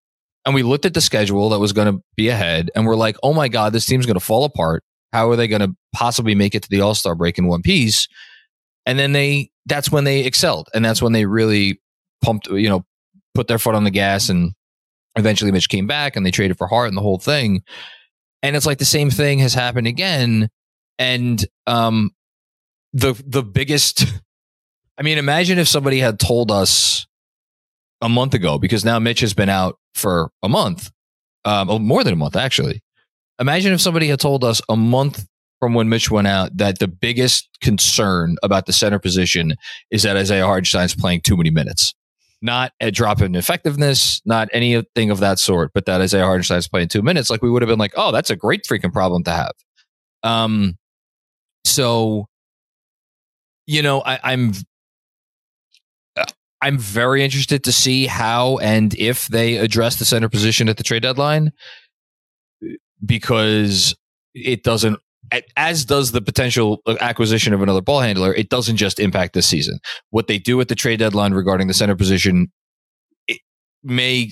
[0.44, 3.16] and we looked at the schedule that was going to be ahead and we're like,
[3.22, 4.84] oh my God, this team's going to fall apart.
[5.12, 7.62] How are they going to possibly make it to the All Star break in one
[7.62, 8.08] piece?
[8.84, 10.68] And then they, that's when they excelled.
[10.74, 11.80] And that's when they really
[12.22, 12.84] pumped, you know,
[13.34, 14.28] put their foot on the gas.
[14.28, 14.52] And
[15.16, 17.62] eventually Mitch came back and they traded for Hart and the whole thing.
[18.42, 20.50] And it's like the same thing has happened again.
[20.98, 22.10] And, um,
[22.92, 24.04] the, the biggest,
[24.98, 27.06] I mean, imagine if somebody had told us
[28.04, 30.92] a month ago because now Mitch has been out for a month,
[31.46, 32.82] um, more than a month actually.
[33.40, 35.26] Imagine if somebody had told us a month
[35.58, 39.54] from when Mitch went out that the biggest concern about the center position
[39.90, 41.94] is that Isaiah Hartenstein's playing too many minutes.
[42.42, 46.88] Not a drop in effectiveness, not anything of that sort, but that Isaiah Hartenstein's playing
[46.88, 47.30] two minutes.
[47.30, 49.52] Like we would have been like, oh, that's a great freaking problem to have.
[50.22, 50.76] Um,
[51.64, 52.26] so,
[53.66, 54.52] you know, I, I'm
[56.64, 60.82] I'm very interested to see how and if they address the center position at the
[60.82, 61.52] trade deadline
[63.04, 63.94] because
[64.34, 64.98] it doesn't
[65.58, 69.78] as does the potential acquisition of another ball handler it doesn't just impact this season.
[70.08, 72.50] What they do at the trade deadline regarding the center position
[73.82, 74.30] may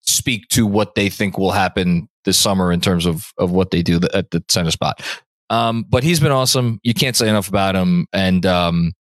[0.00, 3.82] speak to what they think will happen this summer in terms of of what they
[3.82, 5.02] do at the center spot.
[5.50, 6.80] Um, but he's been awesome.
[6.82, 8.06] You can't say enough about him.
[8.14, 8.92] And um,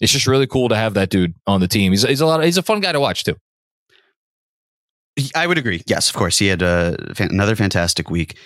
[0.00, 1.92] it's just really cool to have that dude on the team.
[1.92, 2.40] He's, he's a lot.
[2.40, 3.36] Of, he's a fun guy to watch too.
[5.34, 5.82] I would agree.
[5.86, 6.38] Yes, of course.
[6.38, 8.38] He had uh, a, another fantastic week.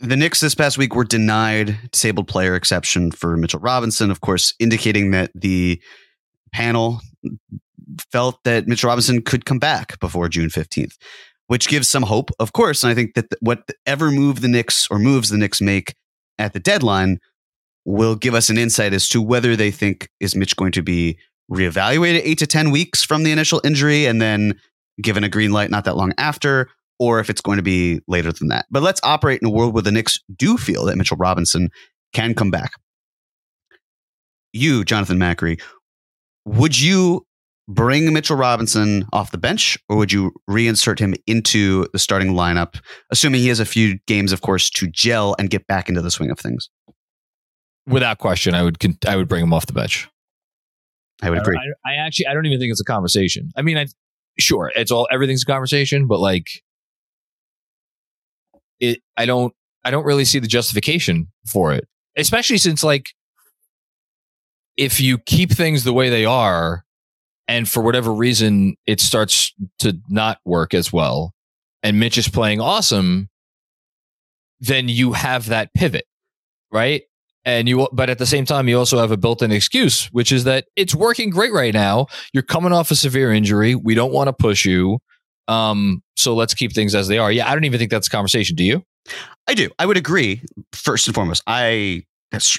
[0.00, 4.54] The Knicks this past week were denied disabled player exception for Mitchell Robinson, of course,
[4.60, 5.82] indicating that the
[6.52, 7.00] panel
[8.12, 10.96] felt that Mitchell Robinson could come back before June 15th,
[11.48, 12.84] which gives some hope, of course.
[12.84, 15.94] And I think that whatever move the Knicks or moves the Knicks make
[16.38, 17.18] at the deadline
[17.88, 21.18] will give us an insight as to whether they think is Mitch going to be
[21.50, 24.60] reevaluated eight to 10 weeks from the initial injury and then
[25.00, 28.30] given a green light not that long after, or if it's going to be later
[28.30, 28.66] than that.
[28.70, 31.70] But let's operate in a world where the Knicks do feel that Mitchell Robinson
[32.12, 32.72] can come back.
[34.52, 35.58] You, Jonathan Macri,
[36.44, 37.26] would you
[37.68, 42.80] bring Mitchell Robinson off the bench or would you reinsert him into the starting lineup,
[43.10, 46.10] assuming he has a few games, of course, to gel and get back into the
[46.10, 46.68] swing of things?
[47.88, 50.08] Without question, I would I would bring him off the bench.
[51.22, 51.56] I would agree.
[51.84, 53.50] I, I, actually I don't even think it's a conversation.
[53.56, 53.86] I mean, I
[54.38, 56.46] sure it's all everything's a conversation, but like
[58.80, 59.52] it, I don't
[59.84, 63.06] I don't really see the justification for it, especially since like
[64.76, 66.84] if you keep things the way they are,
[67.48, 71.32] and for whatever reason it starts to not work as well,
[71.82, 73.28] and Mitch is playing awesome,
[74.60, 76.04] then you have that pivot,
[76.70, 77.02] right?
[77.44, 80.44] And you but at the same time you also have a built-in excuse which is
[80.44, 82.06] that it's working great right now.
[82.32, 83.74] You're coming off a severe injury.
[83.74, 84.98] We don't want to push you.
[85.46, 87.32] Um so let's keep things as they are.
[87.32, 88.56] Yeah i don't even think that's a conversation.
[88.56, 88.82] Do you?
[89.46, 89.70] I do.
[89.78, 90.42] I would agree.
[90.72, 92.02] First and foremost i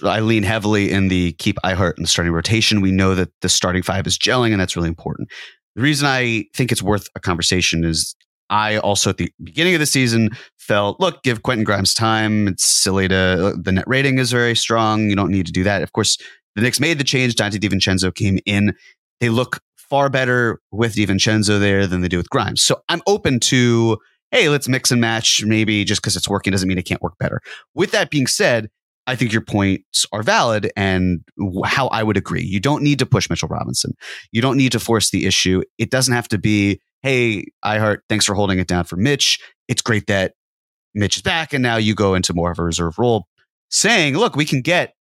[0.04, 2.82] I lean heavily in the keep I heart in the starting rotation.
[2.82, 5.30] We know that the starting five is gelling, and that's really important.
[5.76, 8.16] The reason I think it's worth a conversation is
[8.50, 12.48] I also at the beginning of the season felt, look, give Quentin Grimes time.
[12.48, 15.10] It's silly to uh, the net rating is very strong.
[15.10, 15.82] You don't need to do that.
[15.82, 16.18] Of course,
[16.56, 17.36] the Knicks made the change.
[17.36, 18.76] Donte DiVincenzo came in.
[19.20, 22.62] They look far better with DiVincenzo there than they do with Grimes.
[22.62, 23.98] So I'm open to,
[24.32, 25.44] hey, let's mix and match.
[25.44, 27.42] Maybe just because it's working doesn't mean it can't work better.
[27.74, 28.70] With that being said,
[29.08, 31.22] I think your points are valid and
[31.66, 32.44] how I would agree.
[32.44, 33.94] You don't need to push Mitchell Robinson.
[34.32, 35.64] You don't need to force the issue.
[35.80, 39.40] It doesn't have to be hey, iHeart, thanks for holding it down for Mitch.
[39.68, 40.34] It's great that
[40.94, 43.28] Mitch is back and now you go into more of a reserve role,
[43.70, 44.94] saying, look, we can get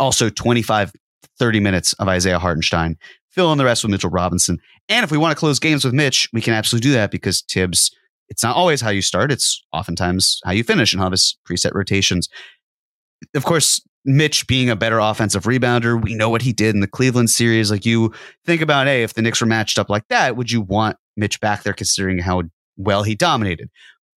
[0.00, 0.92] also 25,
[1.38, 2.96] 30 minutes of Isaiah Hartenstein,
[3.30, 4.58] fill in the rest with Mitchell Robinson.
[4.88, 7.42] And if we want to close games with Mitch, we can absolutely do that because
[7.42, 7.94] Thibs,
[8.28, 11.74] it's not always how you start, it's oftentimes how you finish and have his preset
[11.74, 12.28] rotations.
[13.34, 16.86] Of course, Mitch being a better offensive rebounder, we know what he did in the
[16.86, 17.70] Cleveland series.
[17.70, 18.12] Like you
[18.44, 21.40] think about, hey, if the Knicks were matched up like that, would you want Mitch
[21.40, 22.42] back there considering how
[22.76, 23.68] well he dominated?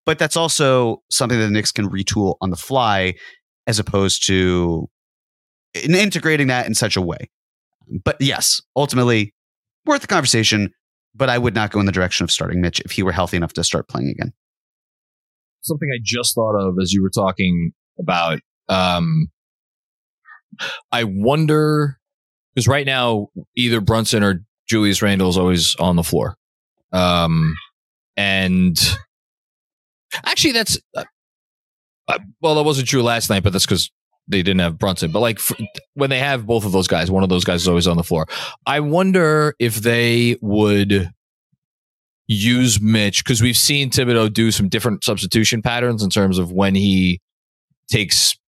[0.05, 3.15] But that's also something that the Knicks can retool on the fly
[3.67, 4.89] as opposed to
[5.75, 7.29] integrating that in such a way.
[8.03, 9.33] But yes, ultimately
[9.85, 10.71] worth the conversation,
[11.15, 13.37] but I would not go in the direction of starting Mitch if he were healthy
[13.37, 14.33] enough to start playing again.
[15.61, 19.27] Something I just thought of as you were talking about um,
[20.91, 21.97] I wonder
[22.53, 26.35] because right now either Brunson or Julius Randle is always on the floor.
[26.91, 27.55] Um,
[28.17, 28.77] and
[30.25, 31.03] actually, that's uh,
[32.07, 33.91] uh, well, that wasn't true last night, but that's because
[34.27, 35.11] they didn't have Brunson.
[35.11, 35.55] But like for,
[35.93, 38.03] when they have both of those guys, one of those guys is always on the
[38.03, 38.27] floor.
[38.65, 41.11] I wonder if they would
[42.27, 46.75] use Mitch because we've seen Thibodeau do some different substitution patterns in terms of when
[46.75, 47.19] he
[47.89, 48.38] takes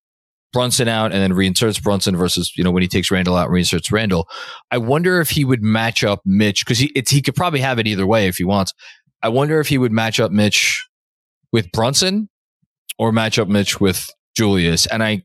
[0.52, 3.54] Brunson out and then reinserts Brunson versus, you know, when he takes Randle out and
[3.54, 4.28] reinserts Randle.
[4.70, 7.86] I wonder if he would match up Mitch because he, he could probably have it
[7.86, 8.74] either way if he wants.
[9.22, 10.86] I wonder if he would match up Mitch
[11.52, 12.28] with Brunson
[12.98, 14.86] or match up Mitch with Julius.
[14.86, 15.22] And I,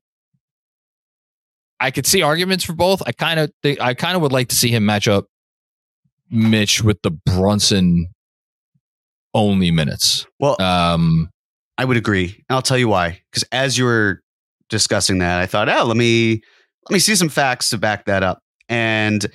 [1.79, 3.01] I could see arguments for both.
[3.05, 5.25] I kind of think I kind of would like to see him match up
[6.29, 8.07] Mitch with the Brunson
[9.33, 10.25] only minutes.
[10.39, 11.29] Well, um,
[11.77, 12.43] I would agree.
[12.49, 13.21] I'll tell you why.
[13.31, 14.21] Because as you were
[14.69, 16.41] discussing that, I thought, oh, let me
[16.89, 18.41] let me see some facts to back that up.
[18.69, 19.25] And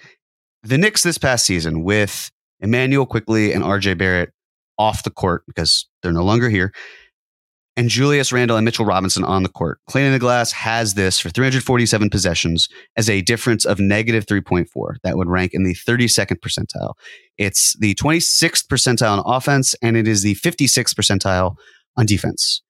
[0.63, 4.31] the Knicks this past season with Immanuel Quickley and RJ Barrett
[4.79, 6.73] off the court because they're no longer here,
[7.77, 9.79] and Julius Randle and Mitchell Robinson on the court.
[9.89, 14.97] Cleaning the Glass has this for 347 possessions as a difference of negative 3.4.
[15.03, 16.95] That would rank in the 32nd percentile.
[17.39, 21.57] It's the 26th percentile on offense, and it is the 56th percentile
[21.97, 22.63] on defense.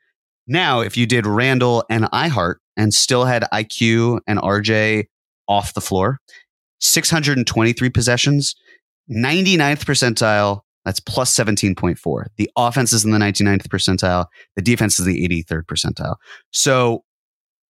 [0.46, 5.04] Now, if you did Randle and iHeart and still had IQ and RJ
[5.48, 6.18] off the floor,
[6.80, 8.54] 623 possessions,
[9.10, 12.26] 99th percentile, that's plus 17.4.
[12.36, 14.26] The offense is in the 99th percentile,
[14.56, 16.16] the defense is the 83rd percentile.
[16.50, 17.04] So,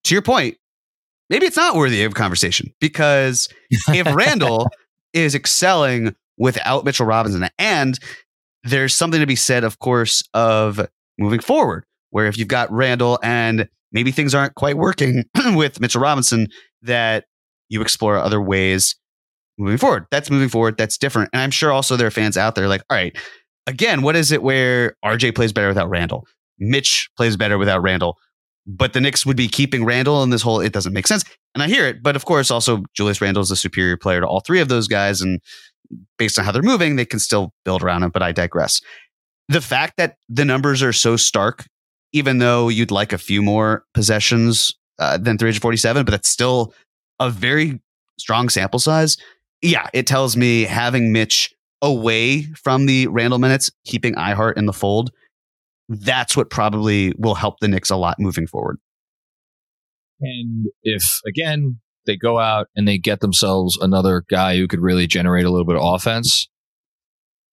[0.05, 0.57] to your point,
[1.29, 3.49] maybe it's not worthy of conversation because
[3.89, 4.69] if Randle
[5.13, 7.99] is excelling without Mitchell Robinson, and
[8.65, 13.19] there's something to be said, of course, of moving forward where if you've got Randle
[13.23, 16.47] and maybe things aren't quite working with Mitchell Robinson,
[16.83, 17.25] that
[17.69, 18.95] you explore other ways
[19.59, 20.07] moving forward.
[20.11, 20.77] That's moving forward.
[20.77, 21.31] That's different.
[21.33, 23.17] And I'm sure also there are fans out there like, all right,
[23.67, 26.27] again, what is it where RJ plays better without Randle?
[26.59, 28.19] Mitch plays better without Randle.
[28.67, 31.25] But the Knicks would be keeping Randle in this whole, it doesn't make sense.
[31.55, 32.03] And I hear it.
[32.03, 34.87] But of course, also Julius Randle is a superior player to all three of those
[34.87, 35.21] guys.
[35.21, 35.41] And
[36.19, 38.11] based on how they're moving, they can still build around him.
[38.11, 38.81] But I digress.
[39.49, 41.67] The fact that the numbers are so stark,
[42.13, 46.75] even though you'd like a few more possessions uh, than 347, but that's still
[47.19, 47.81] a very
[48.19, 49.17] strong sample size.
[49.61, 54.73] Yeah, it tells me having Mitch away from the Randle minutes, keeping iHeart in the
[54.73, 55.11] fold,
[55.89, 58.79] that's what probably will help the Knicks a lot moving forward.
[60.21, 65.07] And if again they go out and they get themselves another guy who could really
[65.07, 66.49] generate a little bit of offense,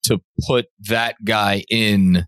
[0.04, 2.26] to put that guy in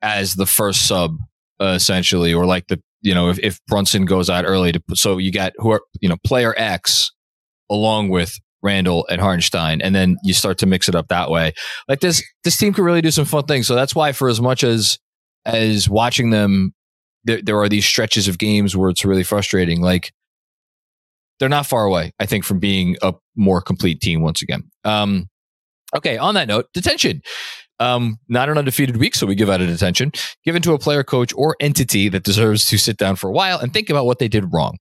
[0.00, 1.16] as the first sub,
[1.60, 5.32] essentially, or like the you know if, if Brunson goes out early to so you
[5.32, 7.12] got who are you know player X
[7.70, 11.52] along with Randle and Hartenstein, and then you start to mix it up that way.
[11.88, 13.66] Like this, this team could really do some fun things.
[13.66, 14.98] So that's why, for as much as
[15.44, 16.72] as watching them,
[17.24, 19.80] there, there are these stretches of games where it's really frustrating.
[19.80, 20.12] Like
[21.40, 24.70] they're not far away, I think, from being a more complete team once again.
[24.84, 25.28] Um,
[25.96, 27.22] okay, on that note, detention.
[27.82, 30.12] Um, not an undefeated week, so we give out a detention
[30.44, 33.58] given to a player, coach, or entity that deserves to sit down for a while
[33.58, 34.78] and think about what they did wrong.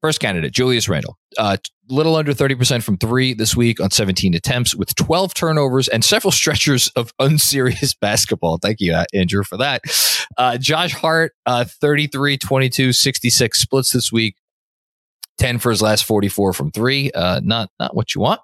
[0.00, 1.16] First candidate, Julius Randle.
[1.38, 1.56] Uh,
[1.88, 6.32] little under 30% from three this week on 17 attempts with 12 turnovers and several
[6.40, 8.58] stretchers of unserious basketball.
[8.58, 9.82] Thank you, uh, Andrew, for that.
[10.36, 14.34] Uh, Josh Hart, uh, 33, 22, 66 splits this week.
[15.38, 17.10] 10 for his last 44 from three.
[17.12, 18.40] Uh, not, not what you want.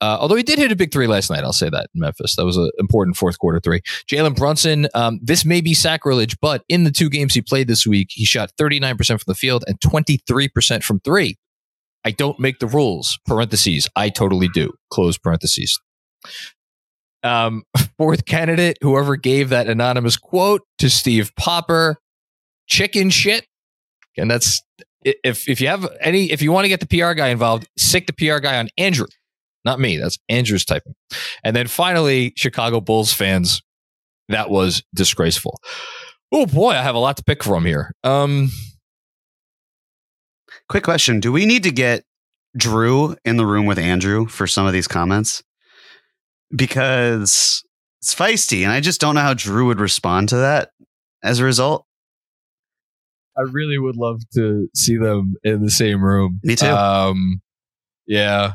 [0.00, 2.36] Uh, although he did hit a big three last night, I'll say that in Memphis.
[2.36, 3.82] That was an important fourth quarter three.
[4.10, 7.86] Jalen Brunson, um, this may be sacrilege, but in the two games he played this
[7.86, 11.36] week, he shot 39% from the field and 23% from three.
[12.04, 13.88] I don't make the rules, parentheses.
[13.94, 15.78] I totally do, close parentheses.
[17.22, 17.64] Um,
[17.98, 21.98] fourth candidate, whoever gave that anonymous quote to Steve Popper,
[22.66, 23.46] chicken shit.
[24.16, 24.62] And that's
[25.02, 28.06] if if you have any if you want to get the PR guy involved, sick
[28.06, 29.06] the PR guy on Andrew.
[29.64, 29.96] Not me.
[29.96, 30.94] That's Andrew's typing.
[31.44, 33.62] And then finally, Chicago Bulls fans.
[34.28, 35.60] That was disgraceful.
[36.32, 37.92] Oh boy, I have a lot to pick from here.
[38.04, 38.50] Um,
[40.70, 42.04] Quick question: Do we need to get
[42.56, 45.42] Drew in the room with Andrew for some of these comments?
[46.54, 47.64] Because
[48.00, 50.70] it's feisty, and I just don't know how Drew would respond to that.
[51.24, 51.86] As a result,
[53.36, 56.38] I really would love to see them in the same room.
[56.44, 56.66] Me too.
[56.66, 57.40] Um,
[58.06, 58.52] yeah,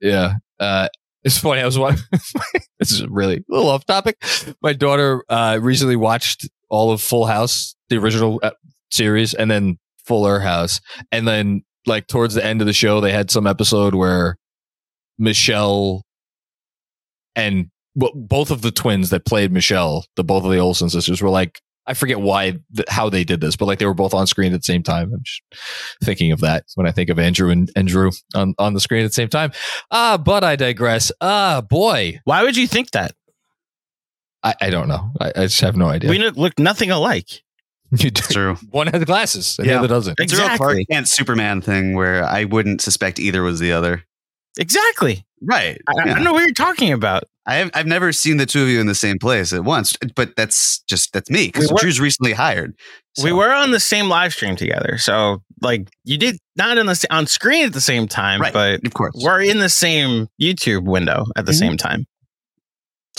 [0.00, 0.36] yeah.
[0.60, 0.88] Uh,
[1.24, 1.60] it's funny.
[1.60, 2.04] I was watching.
[2.78, 4.22] this is really a little off topic.
[4.62, 8.50] My daughter uh, recently watched all of Full House, the original uh,
[8.90, 10.80] series, and then Fuller House,
[11.10, 14.36] and then like towards the end of the show, they had some episode where
[15.18, 16.02] Michelle
[17.34, 21.20] and well, both of the twins that played Michelle, the both of the Olsen sisters,
[21.20, 22.58] were like I forget why,
[22.88, 25.10] how they did this, but like they were both on screen at the same time.
[25.12, 25.42] I'm just
[26.04, 29.04] thinking of that when I think of Andrew and, and Drew on, on the screen
[29.04, 29.52] at the same time.
[29.90, 31.10] Ah, uh, but I digress.
[31.22, 32.20] Ah, uh, boy.
[32.24, 33.12] Why would you think that?
[34.42, 35.12] I, I don't know.
[35.18, 36.10] I, I, just have no idea.
[36.10, 37.42] We look nothing alike.
[37.90, 38.20] You do.
[38.20, 38.54] True.
[38.70, 39.72] One has glasses and yeah.
[39.72, 40.20] the other doesn't.
[40.20, 40.24] Exactly.
[40.24, 44.04] It's a real Clark Kent Superman thing where I wouldn't suspect either was the other.
[44.58, 45.24] Exactly.
[45.40, 45.80] Right.
[45.88, 46.02] I, yeah.
[46.02, 47.24] I don't know what you're talking about.
[47.48, 49.96] I have, I've never seen the two of you in the same place at once,
[50.14, 52.74] but that's just that's me because we Drew's recently hired.
[53.16, 53.24] So.
[53.24, 57.06] We were on the same live stream together, so like you did not on the
[57.10, 58.52] on screen at the same time, right.
[58.52, 61.58] but of course we're in the same YouTube window at the mm-hmm.
[61.58, 62.06] same time.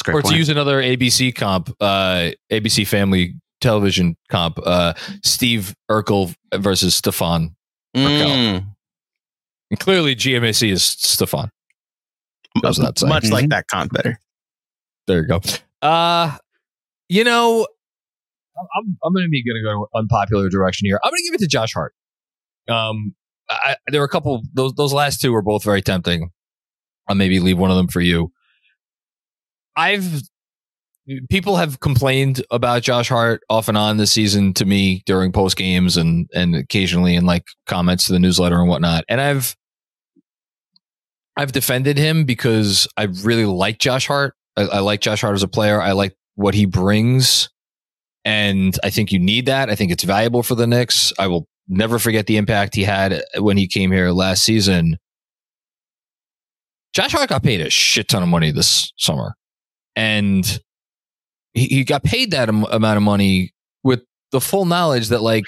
[0.08, 0.28] or point.
[0.28, 7.56] to use another ABC comp, uh, ABC Family Television comp, uh, Steve Urkel versus Stefan
[7.98, 8.66] mm.
[9.72, 11.50] And clearly, GMAC is Stefan.
[13.10, 13.34] Much mm-hmm.
[13.34, 14.20] like that comp better.
[15.08, 15.42] There you go.
[15.82, 16.38] Uh,
[17.08, 17.68] you know,
[18.58, 21.00] I'm I'm going to be going to go unpopular direction here.
[21.04, 21.94] I'm going to give it to Josh Hart.
[22.68, 23.16] Um,
[23.50, 26.30] I, there were a couple those those last two were both very tempting.
[27.08, 28.32] I'll maybe leave one of them for you.
[29.76, 30.22] I've
[31.30, 35.58] people have complained about Josh Hart off and on this season to me during post
[35.58, 39.06] games and and occasionally in like comments to the newsletter and whatnot.
[39.10, 39.56] And I've
[41.40, 44.36] I've defended him because I really like Josh Hart.
[44.58, 45.82] I, I like Josh Hart as a player.
[45.82, 47.48] I like what he brings.
[48.26, 49.70] And I think you need that.
[49.70, 51.14] I think it's valuable for the Knicks.
[51.18, 54.98] I will never forget the impact he had when he came here last season.
[56.94, 59.34] Josh Hart got paid a shit ton of money this summer.
[59.96, 60.60] And
[61.54, 64.02] he, he got paid that am- amount of money with
[64.34, 65.46] the full knowledge that, like,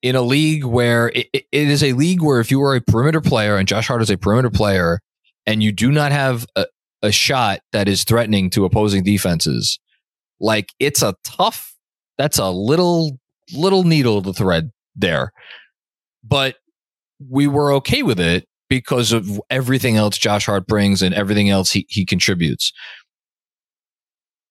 [0.00, 3.20] in a league where it, it is a league where if you are a perimeter
[3.20, 5.00] player and Josh Hart is a perimeter player,
[5.46, 6.66] and you do not have a,
[7.02, 9.78] a shot that is threatening to opposing defenses,
[10.40, 11.74] like it's a tough,
[12.18, 13.18] that's a little,
[13.54, 15.32] little needle to thread there.
[16.24, 16.56] But
[17.30, 21.70] we were okay with it because of everything else Josh Hart brings and everything else
[21.70, 22.72] he, he contributes.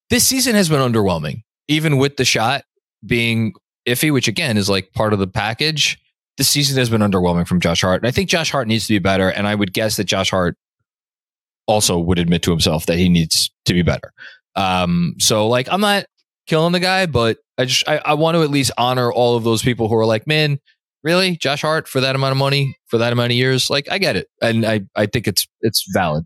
[0.08, 2.64] This season has been underwhelming, even with the shot
[3.04, 3.52] being
[3.86, 5.98] iffy, which again is like part of the package.
[6.38, 8.02] This season has been underwhelming from Josh Hart.
[8.02, 9.30] And I think Josh Hart needs to be better.
[9.30, 10.56] And I would guess that Josh Hart
[11.66, 14.12] also would admit to himself that he needs to be better.
[14.54, 16.06] Um, so like I'm not
[16.46, 19.44] killing the guy, but I just I, I want to at least honor all of
[19.44, 20.58] those people who are like, man,
[21.02, 23.70] really, Josh Hart for that amount of money for that amount of years?
[23.70, 26.24] Like I get it, and I I think it's it's valid.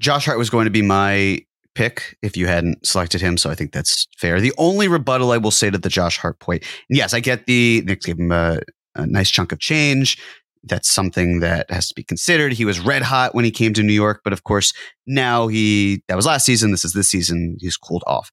[0.00, 1.40] Josh Hart was going to be my
[1.74, 4.40] pick if you hadn't selected him, so I think that's fair.
[4.40, 7.82] The only rebuttal I will say to the Josh Hart point, yes, I get the
[7.84, 8.60] Knicks gave him a,
[8.94, 10.18] a nice chunk of change
[10.64, 12.52] that's something that has to be considered.
[12.52, 14.72] He was red hot when he came to New York, but of course,
[15.06, 16.70] now he that was last season.
[16.70, 17.56] This is this season.
[17.60, 18.30] He's cooled off.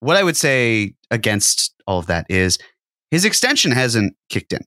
[0.00, 2.58] What I would say against all of that is
[3.10, 4.62] his extension hasn't kicked in.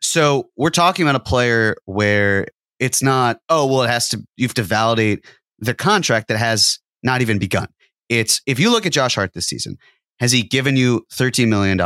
[0.00, 2.46] So we're talking about a player where
[2.78, 5.24] it's not, oh, well, it has to, you have to validate
[5.58, 7.68] the contract that has not even begun.
[8.08, 9.78] It's if you look at Josh Hart this season,
[10.20, 11.78] has he given you $13 million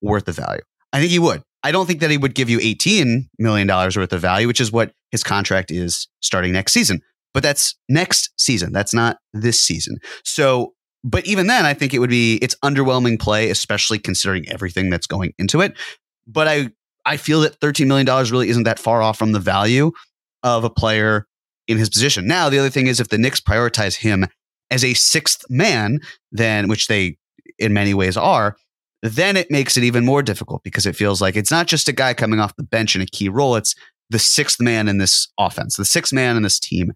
[0.00, 0.62] worth of value?
[0.92, 1.42] I think he would.
[1.62, 4.72] I don't think that he would give you $18 million worth of value, which is
[4.72, 7.00] what his contract is starting next season.
[7.34, 8.72] But that's next season.
[8.72, 9.98] That's not this season.
[10.24, 14.90] So, but even then, I think it would be, it's underwhelming play, especially considering everything
[14.90, 15.76] that's going into it.
[16.26, 16.70] But I,
[17.06, 19.92] I feel that $13 million really isn't that far off from the value
[20.42, 21.26] of a player
[21.68, 22.26] in his position.
[22.26, 24.26] Now, the other thing is if the Knicks prioritize him
[24.70, 26.00] as a sixth man,
[26.30, 27.16] then, which they
[27.58, 28.56] in many ways are,
[29.02, 31.92] then it makes it even more difficult because it feels like it's not just a
[31.92, 33.56] guy coming off the bench in a key role.
[33.56, 33.74] It's
[34.10, 36.92] the sixth man in this offense, the sixth man in this team.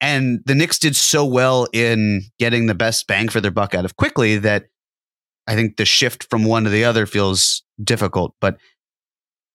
[0.00, 3.84] And the Knicks did so well in getting the best bang for their buck out
[3.84, 4.66] of Quickley that
[5.46, 8.34] I think the shift from one to the other feels difficult.
[8.40, 8.58] But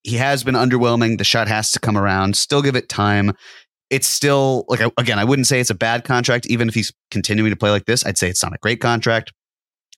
[0.03, 1.17] he has been underwhelming.
[1.17, 2.35] The shot has to come around.
[2.35, 3.33] Still give it time.
[3.89, 7.51] It's still like again, I wouldn't say it's a bad contract, even if he's continuing
[7.51, 8.05] to play like this.
[8.05, 9.33] I'd say it's not a great contract.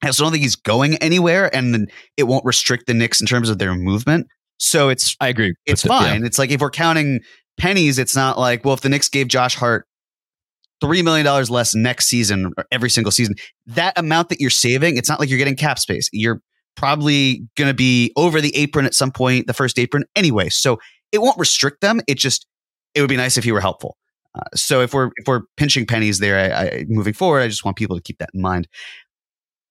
[0.04, 3.50] I also don't think he's going anywhere, and it won't restrict the Knicks in terms
[3.50, 4.28] of their movement.
[4.60, 5.54] So it's I agree.
[5.66, 6.22] It's fine.
[6.22, 6.28] yeah.
[6.28, 7.22] It's like if we're counting
[7.58, 9.88] pennies, it's not like well, if the Knicks gave Josh Hart
[10.82, 13.36] three million dollars less next season or every single season,
[13.66, 16.10] that amount that you're saving, it's not like you're getting cap space.
[16.12, 16.42] You're
[16.76, 20.50] probably going to be over the apron at some point, the first apron anyway.
[20.50, 20.80] So
[21.12, 22.02] it won't restrict them.
[22.08, 22.46] It just
[22.94, 23.98] it would be nice if he were helpful.
[24.36, 27.64] Uh, so if we're if we're pinching pennies there, I, I, moving forward, I just
[27.64, 28.68] want people to keep that in mind.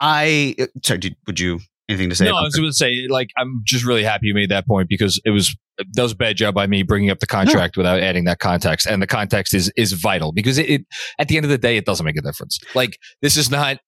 [0.03, 2.24] I uh, sorry, did, would you anything to say?
[2.26, 4.88] No, I was going to say like I'm just really happy you made that point
[4.88, 7.80] because it was that was a bad job by me bringing up the contract no.
[7.80, 10.86] without adding that context, and the context is is vital because it, it
[11.18, 12.59] at the end of the day it doesn't make a difference.
[12.74, 13.78] Like this is not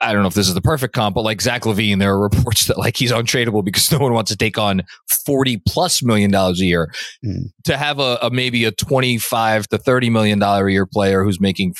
[0.00, 2.20] I don't know if this is the perfect comp, but like Zach LaVine, there are
[2.30, 4.82] reports that like he's untradeable because no one wants to take on
[5.24, 6.92] 40 plus million dollars a year.
[7.24, 7.46] Mm.
[7.64, 11.40] To have a, a, maybe a 25 to 30 million dollar a year player who's
[11.40, 11.72] making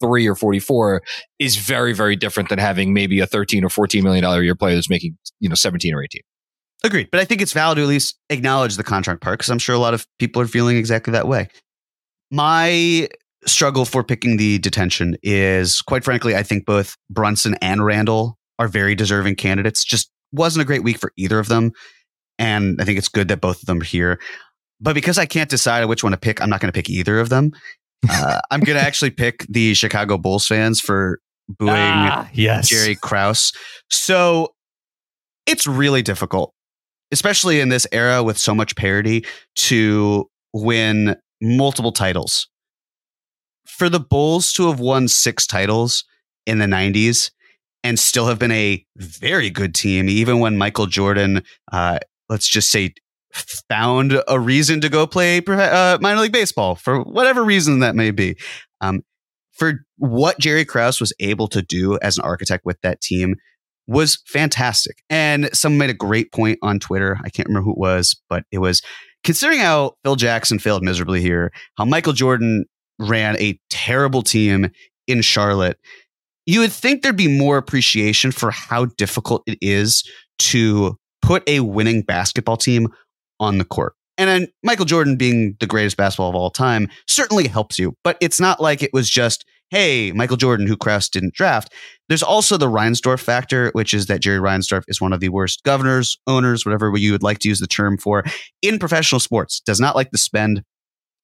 [0.00, 1.02] 43 or 44
[1.38, 4.74] is very, very different than having maybe a 13 or 14 million dollar year player
[4.74, 6.20] that's making, you know, 17 or 18.
[6.84, 7.08] Agreed.
[7.10, 9.74] But I think it's valid to at least acknowledge the contract part because I'm sure
[9.74, 11.48] a lot of people are feeling exactly that way.
[12.30, 13.08] My
[13.46, 18.68] struggle for picking the detention is quite frankly, I think both Brunson and Randle are
[18.68, 19.84] very deserving candidates.
[19.84, 21.72] Just wasn't a great week for either of them.
[22.38, 24.20] And I think it's good that both of them are here.
[24.80, 27.18] But because I can't decide which one to pick, I'm not going to pick either
[27.18, 27.52] of them.
[28.08, 32.68] Uh, I'm going to actually pick the Chicago Bulls fans for booing ah, yes.
[32.68, 33.52] Jerry Krause.
[33.90, 34.54] So
[35.46, 36.54] it's really difficult,
[37.10, 39.24] especially in this era with so much parity,
[39.56, 42.48] to win multiple titles
[43.78, 46.04] for the Bulls to have won six titles
[46.46, 47.30] in the 90s
[47.84, 52.70] and still have been a very good team, even when Michael Jordan, uh, let's just
[52.70, 52.92] say,
[53.68, 58.10] found a reason to go play uh, minor league baseball for whatever reason that may
[58.10, 58.36] be.
[58.80, 59.02] Um,
[59.52, 63.34] for what Jerry Krause was able to do as an architect with that team
[63.88, 65.02] was fantastic.
[65.10, 67.18] And someone made a great point on Twitter.
[67.24, 68.82] I can't remember who it was, but it was
[69.24, 72.66] considering how Phil Jackson failed miserably here, how Michael Jordan
[72.98, 74.70] ran a terrible team
[75.06, 75.78] in Charlotte,
[76.46, 80.08] you would think there'd be more appreciation for how difficult it is
[80.38, 82.88] to put a winning basketball team
[83.40, 83.94] on the court.
[84.16, 88.16] And then Michael Jordan being the greatest basketball of all time certainly helps you, but
[88.20, 91.72] it's not like it was just, hey, Michael Jordan, who Krause didn't draft.
[92.08, 95.62] There's also the Reinsdorf factor, which is that Jerry Reinsdorf is one of the worst
[95.62, 98.24] governors, owners, whatever you would like to use the term for,
[98.60, 99.60] in professional sports.
[99.60, 100.62] Does not like to spend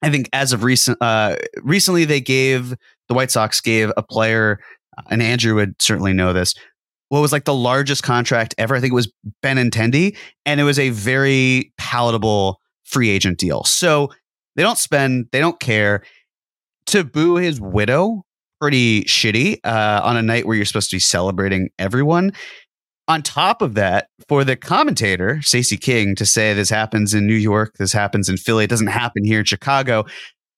[0.05, 2.75] I think as of recent, uh, recently they gave
[3.09, 4.59] the White Sox gave a player,
[5.09, 6.55] and Andrew would certainly know this.
[7.15, 8.75] What was like the largest contract ever?
[8.75, 13.63] I think it was Benintendi, and it was a very palatable free agent deal.
[13.63, 14.11] So
[14.57, 16.03] they don't spend, they don't care.
[16.87, 18.25] To boo his widow,
[18.61, 22.33] pretty shitty uh, on a night where you're supposed to be celebrating everyone.
[23.07, 27.35] On top of that, for the commentator, Stacey King, to say this happens in New
[27.35, 30.05] York, this happens in Philly, it doesn't happen here in Chicago.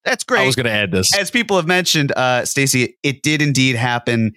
[0.05, 0.41] That's great.
[0.41, 1.15] I was going to add this.
[1.15, 4.33] As people have mentioned, uh, Stacey, it did indeed happen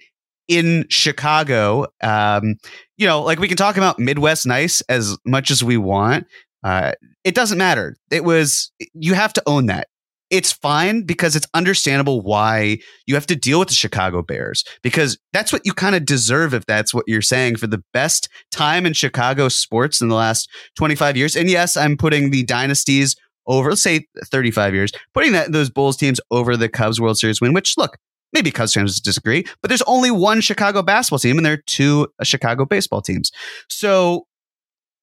[0.47, 1.87] in Chicago.
[2.01, 2.55] Um,
[2.97, 6.27] you know, like we can talk about Midwest nice as much as we want.
[6.63, 7.95] Uh, it doesn't matter.
[8.11, 9.87] It was, you have to own that.
[10.29, 15.17] It's fine because it's understandable why you have to deal with the Chicago Bears because
[15.33, 18.85] that's what you kind of deserve if that's what you're saying for the best time
[18.85, 21.35] in Chicago sports in the last 25 years.
[21.35, 25.97] And yes, I'm putting the dynasties over, let's say 35 years, putting that those Bulls
[25.97, 27.97] teams over the Cubs World Series win, which look,
[28.33, 32.07] maybe Cubs fans disagree, but there's only one Chicago basketball team and there are two
[32.19, 33.31] uh, Chicago baseball teams.
[33.69, 34.27] So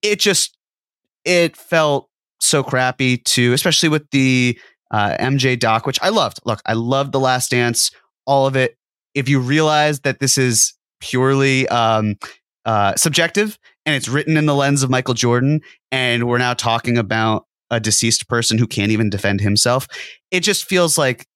[0.03, 0.57] it just
[1.24, 2.09] it felt
[2.41, 4.59] so crappy to, especially with the
[4.91, 6.41] uh, MJ doc, which I loved.
[6.45, 7.91] Look, I loved The Last Dance,
[8.26, 8.76] all of it.
[9.14, 12.16] If you realize that this is purely um,
[12.64, 15.61] uh, subjective and it's written in the lens of Michael Jordan,
[15.91, 19.87] and we're now talking about a deceased person who can't even defend himself,
[20.31, 21.26] it just feels like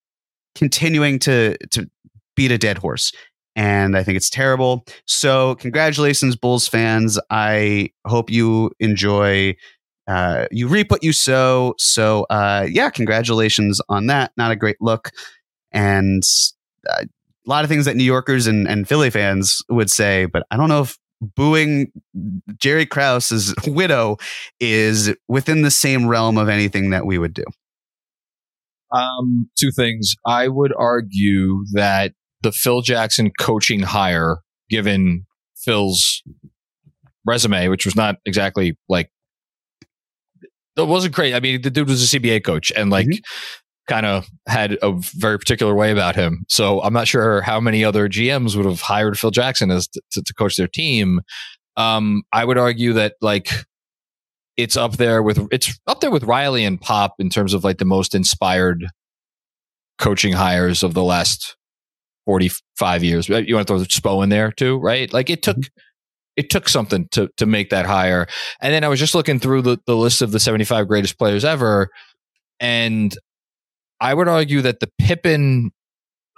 [0.55, 1.89] continuing to to
[2.37, 3.13] beat a dead horse
[3.55, 4.87] and I think it's terrible.
[5.07, 7.19] So, congratulations, Bulls fans.
[7.29, 9.57] I hope you enjoy
[10.09, 11.75] uh, you reap what you sow.
[11.79, 14.33] So, uh, yeah, congratulations on that.
[14.37, 15.11] Not a great look.
[15.71, 16.23] And
[16.91, 20.45] uh, a lot of things that New Yorkers and, and Philly fans would say, but
[20.51, 21.93] I don't know if booing
[22.57, 24.17] Jerry Krause's widow
[24.59, 27.45] is within the same realm of anything that we would do.
[28.93, 30.15] Um, two things.
[30.27, 32.13] I would argue that
[32.43, 34.39] the Phil Jackson coaching hire,
[34.69, 35.25] given
[35.57, 36.23] Phil's
[37.25, 39.11] resume, which was not exactly like
[40.77, 41.35] it wasn't great.
[41.35, 43.19] I mean, the dude was a CBA coach and like mm-hmm.
[43.89, 46.45] kind of had a very particular way about him.
[46.49, 50.23] So I'm not sure how many other GMs would have hired Phil Jackson as to,
[50.23, 51.21] to coach their team.
[51.77, 53.51] Um, I would argue that like
[54.57, 57.79] it's up there with it's up there with Riley and Pop in terms of like
[57.79, 58.87] the most inspired
[59.99, 61.57] coaching hires of the last
[62.27, 63.29] 45 years.
[63.29, 65.13] You want to throw Spo in there too, right?
[65.13, 65.81] Like it took mm-hmm
[66.37, 68.27] it took something to to make that higher.
[68.61, 71.45] And then I was just looking through the, the list of the 75 greatest players
[71.45, 71.89] ever,
[72.61, 73.17] and
[74.01, 75.71] I would argue that the Pippen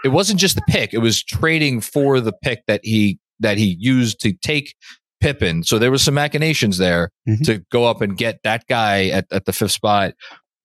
[0.05, 3.77] it wasn't just the pick; it was trading for the pick that he that he
[3.79, 4.75] used to take
[5.21, 5.63] Pippen.
[5.63, 7.43] So there was some machinations there mm-hmm.
[7.45, 10.15] to go up and get that guy at, at the fifth spot.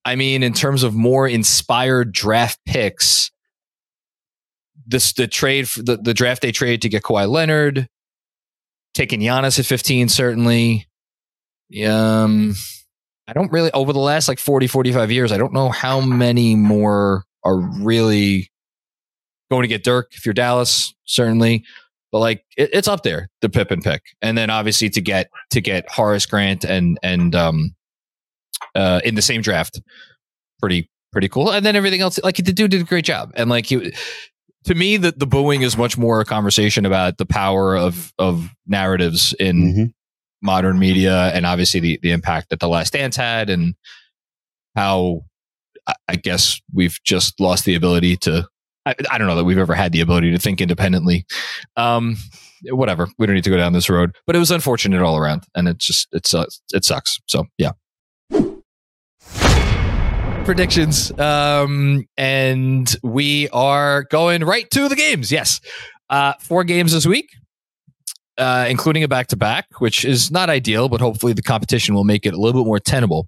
[0.06, 3.32] I mean, in terms of more inspired draft picks,
[4.88, 7.88] this the trade the, the draft day trade to get Kawhi Leonard,
[8.94, 10.88] taking Giannis at 15, certainly.
[11.86, 12.56] Um,
[13.28, 16.56] I don't really, over the last like 40, 45 years, I don't know how many
[16.56, 18.52] more are really
[19.52, 21.64] going to get Dirk if you're Dallas, certainly.
[22.12, 24.02] But like it, it's up there, the Pippen pick.
[24.22, 27.76] And then obviously to get to get Horace Grant and and um
[28.76, 29.82] uh in the same draft.
[30.60, 31.52] Pretty pretty cool.
[31.52, 33.32] And then everything else, like the dude did a great job.
[33.36, 33.94] And like he
[34.66, 38.50] to me, the, the booing is much more a conversation about the power of of
[38.68, 39.84] narratives in mm-hmm.
[40.42, 43.76] modern media, and obviously the the impact that the Last Dance had, and
[44.76, 45.22] how
[46.08, 48.48] I guess we've just lost the ability to.
[48.86, 51.26] I, I don't know that we've ever had the ability to think independently.
[51.78, 52.16] Um,
[52.66, 55.44] whatever, we don't need to go down this road, but it was unfortunate all around,
[55.56, 56.34] and it just it's
[56.74, 57.20] it sucks.
[57.28, 57.72] So yeah
[60.50, 61.12] predictions.
[61.20, 65.32] Um, and we are going right to the games.
[65.32, 65.62] Yes.
[66.10, 67.30] Uh, four games this week,
[68.40, 72.04] uh, including a back to back, which is not ideal, but hopefully the competition will
[72.04, 73.28] make it a little bit more tenable.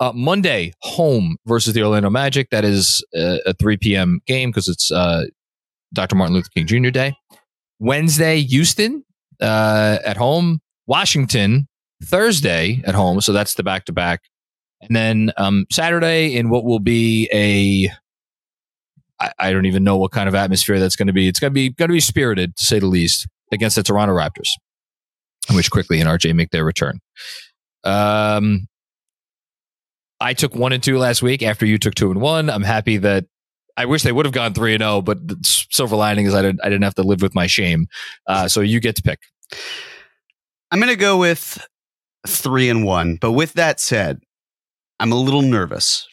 [0.00, 2.50] Uh, Monday, home versus the Orlando Magic.
[2.50, 4.20] That is a, a 3 p.m.
[4.26, 5.24] game because it's uh,
[5.92, 6.14] Dr.
[6.14, 6.90] Martin Luther King Jr.
[6.90, 7.14] Day.
[7.80, 9.04] Wednesday, Houston
[9.40, 10.60] uh, at home.
[10.86, 11.68] Washington,
[12.02, 13.20] Thursday at home.
[13.20, 14.22] So that's the back to back.
[14.80, 17.92] And then um, Saturday in what will be a
[19.20, 21.28] I, I don't even know what kind of atmosphere that's going to be.
[21.28, 24.14] It's going to be going to be spirited to say the least against the Toronto
[24.14, 24.50] Raptors,
[25.54, 27.00] which Quickley and RJ make their return.
[27.84, 28.68] Um,
[30.20, 32.50] I took one and two last week after you took two and one.
[32.50, 33.26] I'm happy that
[33.76, 35.36] I wish they would have gone three and zero, but the
[35.70, 37.86] silver lining is I didn't I didn't have to live with my shame.
[38.26, 39.20] Uh, so you get to pick.
[40.70, 41.64] I'm going to go with
[42.26, 43.16] three and one.
[43.20, 44.20] But with that said,
[45.00, 46.06] I'm a little nervous.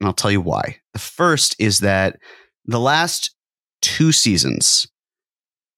[0.00, 0.78] and I'll tell you why.
[0.94, 2.18] The first is that
[2.64, 3.34] the last
[3.82, 4.86] two seasons,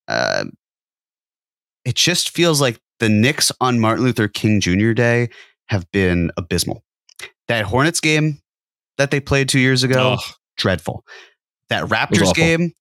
[0.07, 0.45] uh,
[1.83, 4.93] it just feels like the Knicks on Martin Luther King Jr.
[4.93, 5.29] Day
[5.67, 6.84] have been abysmal.
[7.47, 8.39] That Hornets game
[8.97, 11.03] that they played two years ago, Oh, dreadful.
[11.69, 12.73] That Raptors game,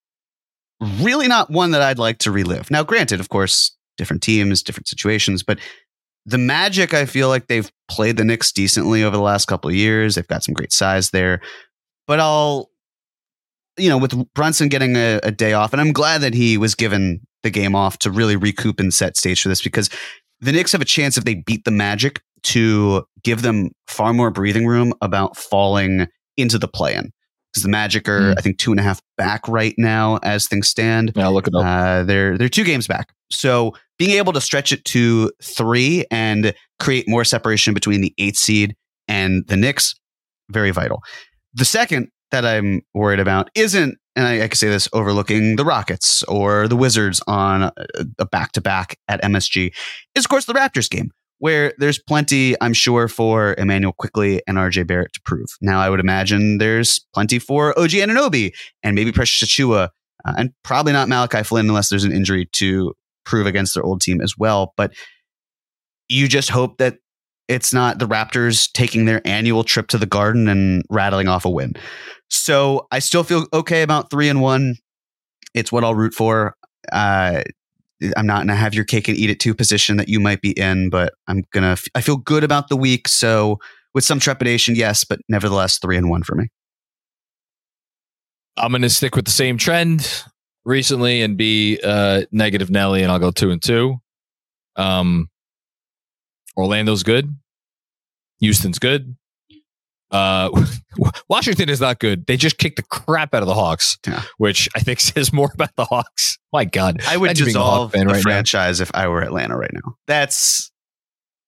[1.01, 2.71] really not one that I'd like to relive.
[2.71, 5.59] Now, granted, of course, different teams, different situations, but
[6.27, 9.77] the Magic, I feel like they've played the Knicks decently over the last couple of
[9.77, 10.15] years.
[10.15, 11.41] They've got some great size there.
[12.07, 12.71] But I'll,
[13.77, 16.75] you know, with Brunson getting a, a day off, and I'm glad that he was
[16.75, 19.91] given the game off to really recoup and set stage for this because
[20.41, 24.31] the Knicks have a chance if they beat the Magic to give them far more
[24.31, 27.11] breathing room about falling into the play in.
[27.53, 28.39] Because the Magic are, Mm.
[28.39, 31.13] I think, two and a half back right now as things stand.
[31.15, 31.65] yeah, look it up.
[31.65, 33.13] Uh, they're they're two games back.
[33.31, 38.39] So being able to stretch it to three and create more separation between the eighth
[38.39, 38.75] seed
[39.07, 39.95] and the Knicks,
[40.51, 41.01] very vital.
[41.55, 45.65] The second that I'm worried about isn't, and I, I can say this, overlooking the
[45.65, 47.71] Rockets or the Wizards on
[48.19, 49.73] a back to back at MSG,
[50.17, 51.11] is of course the Raptors game.
[51.39, 55.49] Where there's plenty, I'm sure, for Immanuel Quickley and RJ Barrett to prove.
[55.61, 59.89] Now, I would imagine there's plenty for OG Anunoby and maybe Precious Achiuwa
[60.25, 64.01] uh, and probably not Malachi Flynn unless there's an injury to prove against their old
[64.01, 64.73] team as well.
[64.77, 64.95] But
[66.09, 66.99] you just hope that
[67.49, 71.51] it's not the Raptors taking their annual trip to the Garden and rattling off a
[71.51, 71.75] win.
[72.31, 74.77] So I still feel okay about three and one.
[75.53, 76.57] It's what I'll root for.
[76.91, 77.43] Uh,
[78.17, 80.41] I'm not in a have your cake and eat it too position that you might
[80.41, 81.73] be in, but I'm gonna.
[81.73, 83.09] f- I feel good about the week.
[83.09, 83.59] So
[83.95, 86.49] with some trepidation, yes, but nevertheless, three and one for me.
[88.57, 90.25] I'm going to stick with the same trend
[90.65, 93.97] recently and be uh, negative Nelly, and I'll go two and two.
[94.77, 95.29] Um,
[96.57, 97.35] Orlando's good.
[98.41, 99.17] Houston's good.
[100.15, 100.49] Uh,
[101.29, 102.27] Washington is not good.
[102.27, 104.23] They just kicked the crap out of the Hawks, Yeah.
[104.39, 106.39] which I think says more about the Hawks.
[106.53, 108.21] My God, I would Imagine being a Hawk dissolve the right now.
[108.23, 109.97] franchise if I were Atlanta right now.
[110.07, 110.71] That's.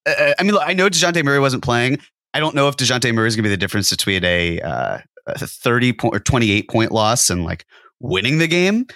[0.04, 1.98] Uh, I mean, look, I know Dejounte Murray wasn't playing.
[2.34, 4.98] I don't know if Dejounte Murray is going to be the difference between a, uh,
[5.26, 7.64] a thirty point or twenty eight point loss and like
[8.00, 8.86] winning the game,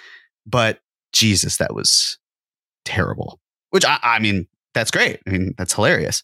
[0.45, 0.79] but
[1.13, 2.17] Jesus, that was
[2.85, 3.39] terrible.
[3.71, 5.19] Which I, I mean, that's great.
[5.25, 6.23] I mean, that's hilarious.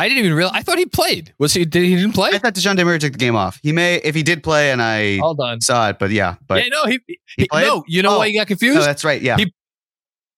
[0.00, 0.56] I didn't even realize.
[0.56, 1.34] I thought he played.
[1.38, 1.64] Was he?
[1.66, 2.30] Did he didn't play?
[2.32, 3.60] I thought Dejounte Murray took the game off.
[3.62, 5.60] He may, if he did play, and I Hold on.
[5.60, 7.00] saw it, but yeah, but yeah, no, he,
[7.36, 7.66] he, played?
[7.66, 7.84] no.
[7.86, 8.18] You know Oh.
[8.18, 8.78] why he got confused?
[8.78, 9.20] no, that's right.
[9.20, 9.52] Yeah, He-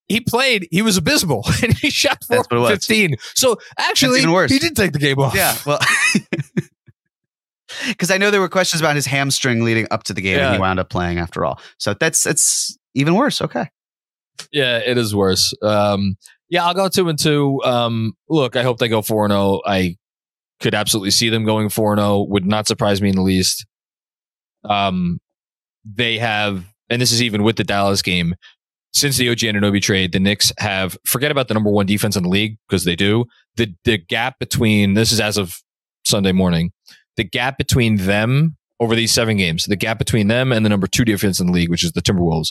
[0.09, 0.67] he played.
[0.71, 2.71] He was abysmal, and he shot four That's what it was.
[2.71, 3.15] fifteen.
[3.35, 4.51] So actually, even worse.
[4.51, 5.35] he did take the game off.
[5.35, 5.79] Yeah, well,
[7.89, 10.55] because I know there were questions about his hamstring leading up to the game, and
[10.55, 11.61] he wound up playing after all.
[11.79, 13.41] So that's it's even worse.
[13.41, 13.67] Okay,
[14.53, 15.55] yeah, it is worse.
[15.63, 16.17] Um,
[16.53, 17.63] yeah, I'll go two and two.
[17.65, 19.63] Um, look, I hope they go four and zero.
[19.65, 19.97] I
[20.61, 22.27] could absolutely see them going four and zero.
[22.29, 23.65] Would not surprise me in the least.
[24.63, 25.19] Um,
[25.83, 28.35] they have, and this is even with the Dallas game.
[28.93, 32.25] Since the OG Anunoby trade, the Knicks have forget about the number one defense in
[32.25, 33.25] the league because they do.
[33.57, 35.57] The the gap between this is as of
[36.05, 36.73] Sunday morning.
[37.17, 40.87] The gap between them over these seven games, the gap between them and the number
[40.87, 42.49] two defense in the league, which is the Timberwolves,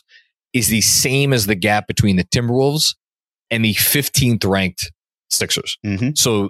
[0.54, 2.96] is the same as the gap between the Timberwolves
[3.52, 4.92] and the 15th ranked
[5.30, 5.78] Sixers.
[5.86, 6.10] mm-hmm.
[6.16, 6.50] So,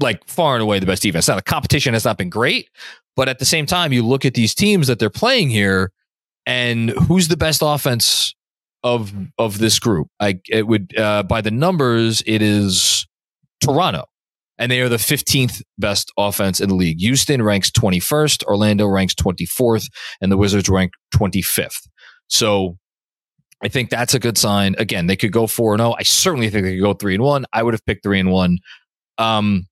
[0.00, 1.28] like, far and away the best defense.
[1.28, 2.68] Now, the competition has not been great,
[3.16, 5.92] but at the same time, you look at these teams that they're playing here,
[6.46, 8.34] and who's the best offense
[8.82, 10.08] of of this group?
[10.20, 13.06] I it would uh, by the numbers, it is
[13.60, 14.04] Toronto,
[14.56, 16.98] and they are the 15th best offense in the league.
[17.00, 19.88] Houston ranks 21st, Orlando ranks 24th,
[20.20, 21.88] and the Wizards rank 25th.
[22.28, 22.78] So.
[23.62, 24.76] I think that's a good sign.
[24.78, 25.94] Again, they could go four and zero.
[25.98, 27.44] I certainly think they could go three and one.
[27.52, 28.58] I would have picked three and one.
[29.18, 29.66] Um,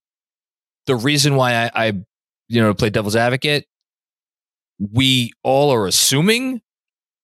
[0.86, 1.86] the reason why I, I,
[2.48, 3.66] you know, play devil's advocate,
[4.92, 6.60] we all are assuming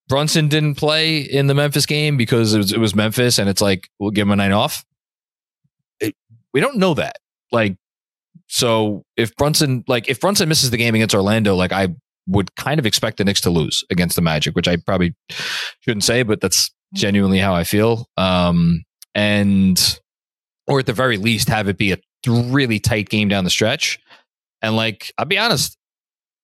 [0.09, 3.61] Brunson didn't play in the Memphis game because it was, it was Memphis, and it's
[3.61, 4.85] like we'll give him a night off.
[6.01, 6.15] It,
[6.53, 7.17] we don't know that.
[7.51, 7.77] Like,
[8.47, 11.89] so if Brunson, like, if Brunson misses the game against Orlando, like I
[12.27, 15.15] would kind of expect the Knicks to lose against the Magic, which I probably
[15.81, 18.07] shouldn't say, but that's genuinely how I feel.
[18.17, 20.01] Um, and
[20.67, 23.99] or at the very least have it be a really tight game down the stretch.
[24.61, 25.77] And like, I'll be honest,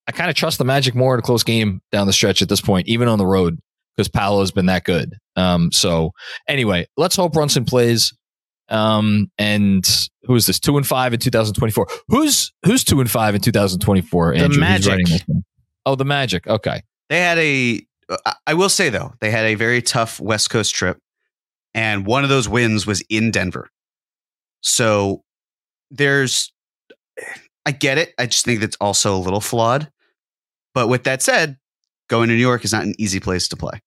[0.07, 2.49] I kind of trust the Magic more in a close game down the stretch at
[2.49, 3.59] this point, even on the road,
[3.97, 5.15] because Paolo has been that good.
[5.37, 6.13] Um, so
[6.49, 8.13] anyway, let's hope Brunson plays.
[8.71, 9.87] Um, and
[10.25, 10.59] who is this?
[10.59, 11.87] Two and five in 2024.
[12.09, 14.33] Who's who's two and five in 2024?
[14.35, 14.49] The Andrew?
[14.49, 15.23] Who's Magic.
[15.89, 15.93] Writing this one?
[15.93, 16.47] Oh, the Magic.
[16.47, 16.83] Okay.
[17.09, 17.81] they had a,
[18.47, 20.99] I will say though, they had a very tough West Coast trip,
[21.75, 23.69] and one of those wins was in Denver.
[24.63, 25.23] So
[25.91, 26.53] there's,
[27.67, 28.15] I get it.
[28.19, 29.91] I just think that's also a little flawed.
[30.75, 31.57] But with that said,
[32.09, 33.81] going to New York is not an easy place to play.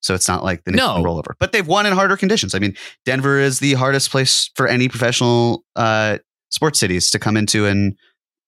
[0.00, 0.94] So it's not like the Knicks No.
[0.96, 1.34] can roll over.
[1.40, 2.54] But they've won in harder conditions.
[2.54, 2.76] I mean,
[3.06, 6.18] Denver is the hardest place for any professional uh,
[6.50, 7.96] sports cities to come into and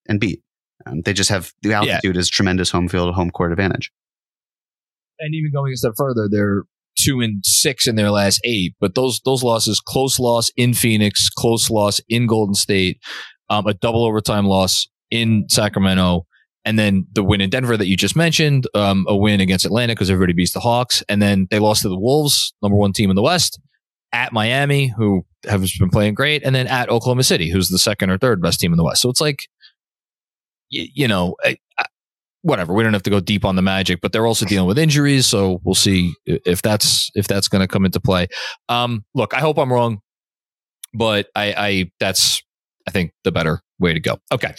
[0.09, 0.43] and beat.
[0.87, 3.91] Um, they just have the altitude is tremendous home field, home court advantage.
[5.19, 6.63] and even going a step further, they're
[6.99, 8.75] two and six in their last eight.
[8.81, 13.01] But those those losses, close loss in Phoenix, close loss in Golden State,
[13.51, 16.27] um, a double overtime loss in Sacramento,
[16.65, 19.93] and then the win in Denver that you just mentioned, um, a win against Atlanta
[19.95, 23.11] because everybody beats the Hawks, and then they lost to the Wolves, number one team
[23.11, 23.61] in the West.
[24.13, 28.09] At Miami, who have been playing great, and then at Oklahoma City, who's the second
[28.09, 29.03] or third best team in the West.
[29.03, 29.41] So it's like,
[30.71, 31.85] you, you know, I, I,
[32.43, 32.73] whatever.
[32.73, 35.27] We don't have to go deep on the Magic, but they're also dealing with injuries,
[35.27, 38.29] so we'll see if that's if that's going to come into play.
[38.69, 40.01] Um, look, I hope I'm wrong,
[40.95, 42.43] but I, I that's
[42.87, 44.19] I think the better way to go.
[44.33, 44.55] Okay,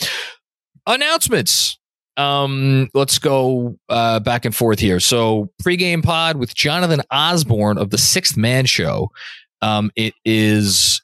[0.85, 1.79] announcements.
[2.17, 4.99] Um, let's go uh, back and forth here.
[4.99, 9.11] So pregame pod with Jonathan Osborne of the Sixth Man Show.
[9.61, 11.01] Um, it is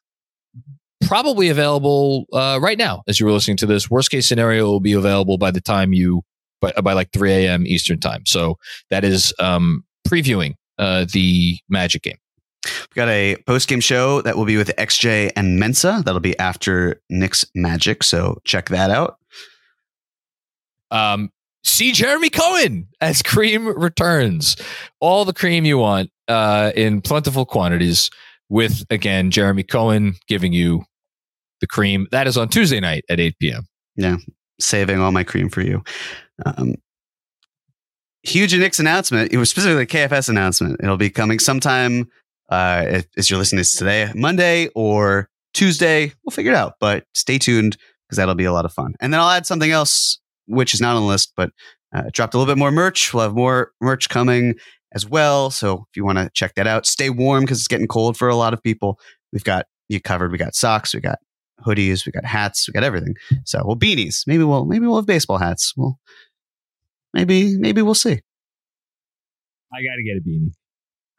[1.08, 3.90] probably available uh, right now as you were listening to this.
[3.90, 6.24] Worst case scenario, will be available by the time you
[6.62, 7.68] by, by like 3 a.m.
[7.68, 8.26] Eastern time.
[8.26, 8.58] So
[8.90, 12.18] that is um, previewing uh, the Magic game.
[12.66, 16.02] We've got a post game show that will be with XJ and Mensa.
[16.06, 18.04] That'll be after Knicks Magic.
[18.04, 19.18] So check that out.
[20.90, 21.32] Um,
[21.64, 24.56] see Jeremy Cohen as Cream returns.
[25.02, 28.10] All the cream you want uh, in plentiful quantities.
[28.50, 30.86] With again Jeremy Cohen giving you
[31.64, 32.08] the cream.
[32.12, 33.64] That is on Tuesday night at 8 p.m.
[33.96, 34.18] Yeah,
[34.60, 35.82] saving all my cream for you.
[36.46, 36.76] Um,
[38.24, 39.32] huge Knicks announcement.
[39.32, 40.80] It was specifically a KFS announcement.
[40.84, 42.10] It'll be coming sometime
[42.50, 46.12] uh, if- as you're listening to this today, Monday or Tuesday.
[46.26, 48.94] We'll figure it out, but stay tuned because that'll be a lot of fun.
[49.00, 51.52] And then I'll add something else, which is not on the list, but
[51.96, 53.14] uh, dropped a little bit more merch.
[53.14, 54.56] We'll have more merch coming
[54.94, 55.50] as well.
[55.50, 58.28] So if you want to check that out, stay warm because it's getting cold for
[58.28, 59.00] a lot of people.
[59.32, 60.32] We've got you covered.
[60.32, 60.94] We got socks.
[60.94, 61.20] We got
[61.64, 62.06] hoodies.
[62.06, 62.68] We got hats.
[62.68, 63.16] We got everything.
[63.46, 64.24] So well, beanies.
[64.28, 65.74] Maybe we'll maybe we'll have baseball hats.
[65.76, 66.00] Well,
[67.14, 68.20] maybe maybe we'll see.
[69.74, 70.52] I got to get a beanie.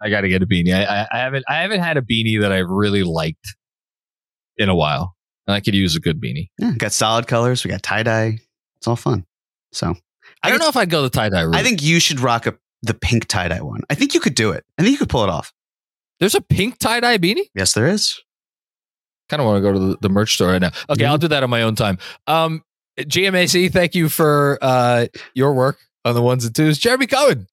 [0.01, 0.75] I got to get a beanie.
[0.75, 3.57] I, I, I haven't I haven't had a beanie that I really liked
[4.57, 5.17] in a while.
[5.47, 6.49] And I could use a good beanie.
[6.59, 7.65] Yeah, got solid colors.
[7.65, 8.39] We got tie dye.
[8.77, 9.25] It's all fun.
[9.73, 9.95] So
[10.43, 11.57] I don't know if I'd go the tie dye route.
[11.57, 13.83] I think you should rock a, the pink tie dye one.
[13.91, 14.65] I think you could do it.
[14.79, 15.53] I think you could pull it off.
[16.21, 17.49] there's a pink tie dye beanie.
[17.55, 18.21] Yes, there is.
[19.35, 20.71] Kind of want to go to the, the merch store right now.
[20.89, 21.09] Okay, Mhm.
[21.09, 21.99] I'll do that on my own time.
[22.29, 22.63] Um,
[22.99, 26.79] GMAC, thank you for uh, your work on the ones and twos.
[26.79, 27.49] Jeremy Cohen,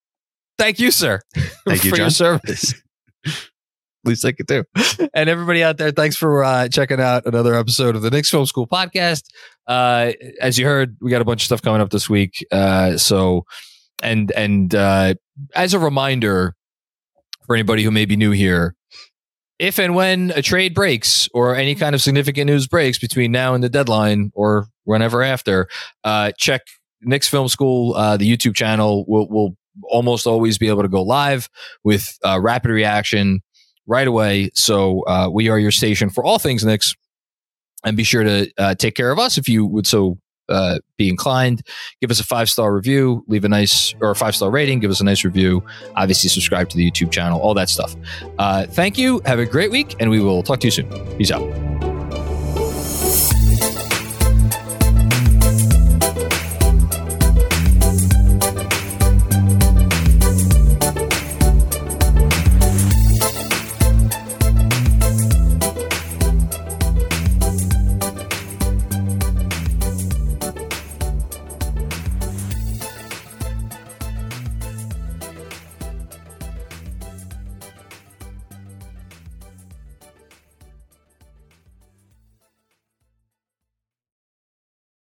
[0.60, 1.22] thank you, sir,
[1.68, 2.76] Thank you, for your service.
[3.26, 4.64] At least I could do.
[5.14, 8.46] And everybody out there, thanks for uh, checking out another episode of the Knicks Film
[8.48, 9.24] School podcast.
[9.68, 12.46] Uh, as you heard, we got a bunch of stuff coming up this week.
[12.52, 13.46] Uh, so,
[14.02, 15.14] and and uh,
[15.56, 16.56] as a reminder
[17.46, 18.76] for anybody who may be new here,
[19.62, 23.54] if and when a trade breaks or any kind of significant news breaks between now
[23.54, 25.68] and the deadline or whenever after,
[26.04, 26.64] uh, check
[27.02, 29.06] Knicks Film School, uh, the YouTube channel.
[29.08, 31.48] We'll, we'll almost always be able to go live
[31.84, 33.42] with uh, rapid reaction
[33.86, 34.50] right away.
[34.56, 36.96] So uh, we are your station for all things Knicks.
[37.84, 40.18] And be sure to uh, take care of us if you would so
[40.52, 41.64] uh, be inclined.
[42.02, 44.92] Give us a five star review, leave a nice or a five star rating, give
[44.92, 45.64] us a nice review.
[45.96, 47.96] Obviously, subscribe to the YouTube channel, all that stuff.
[48.38, 49.22] Uh, thank you.
[49.26, 51.18] Have a great week, and we will talk to you soon.
[51.18, 51.91] Peace out.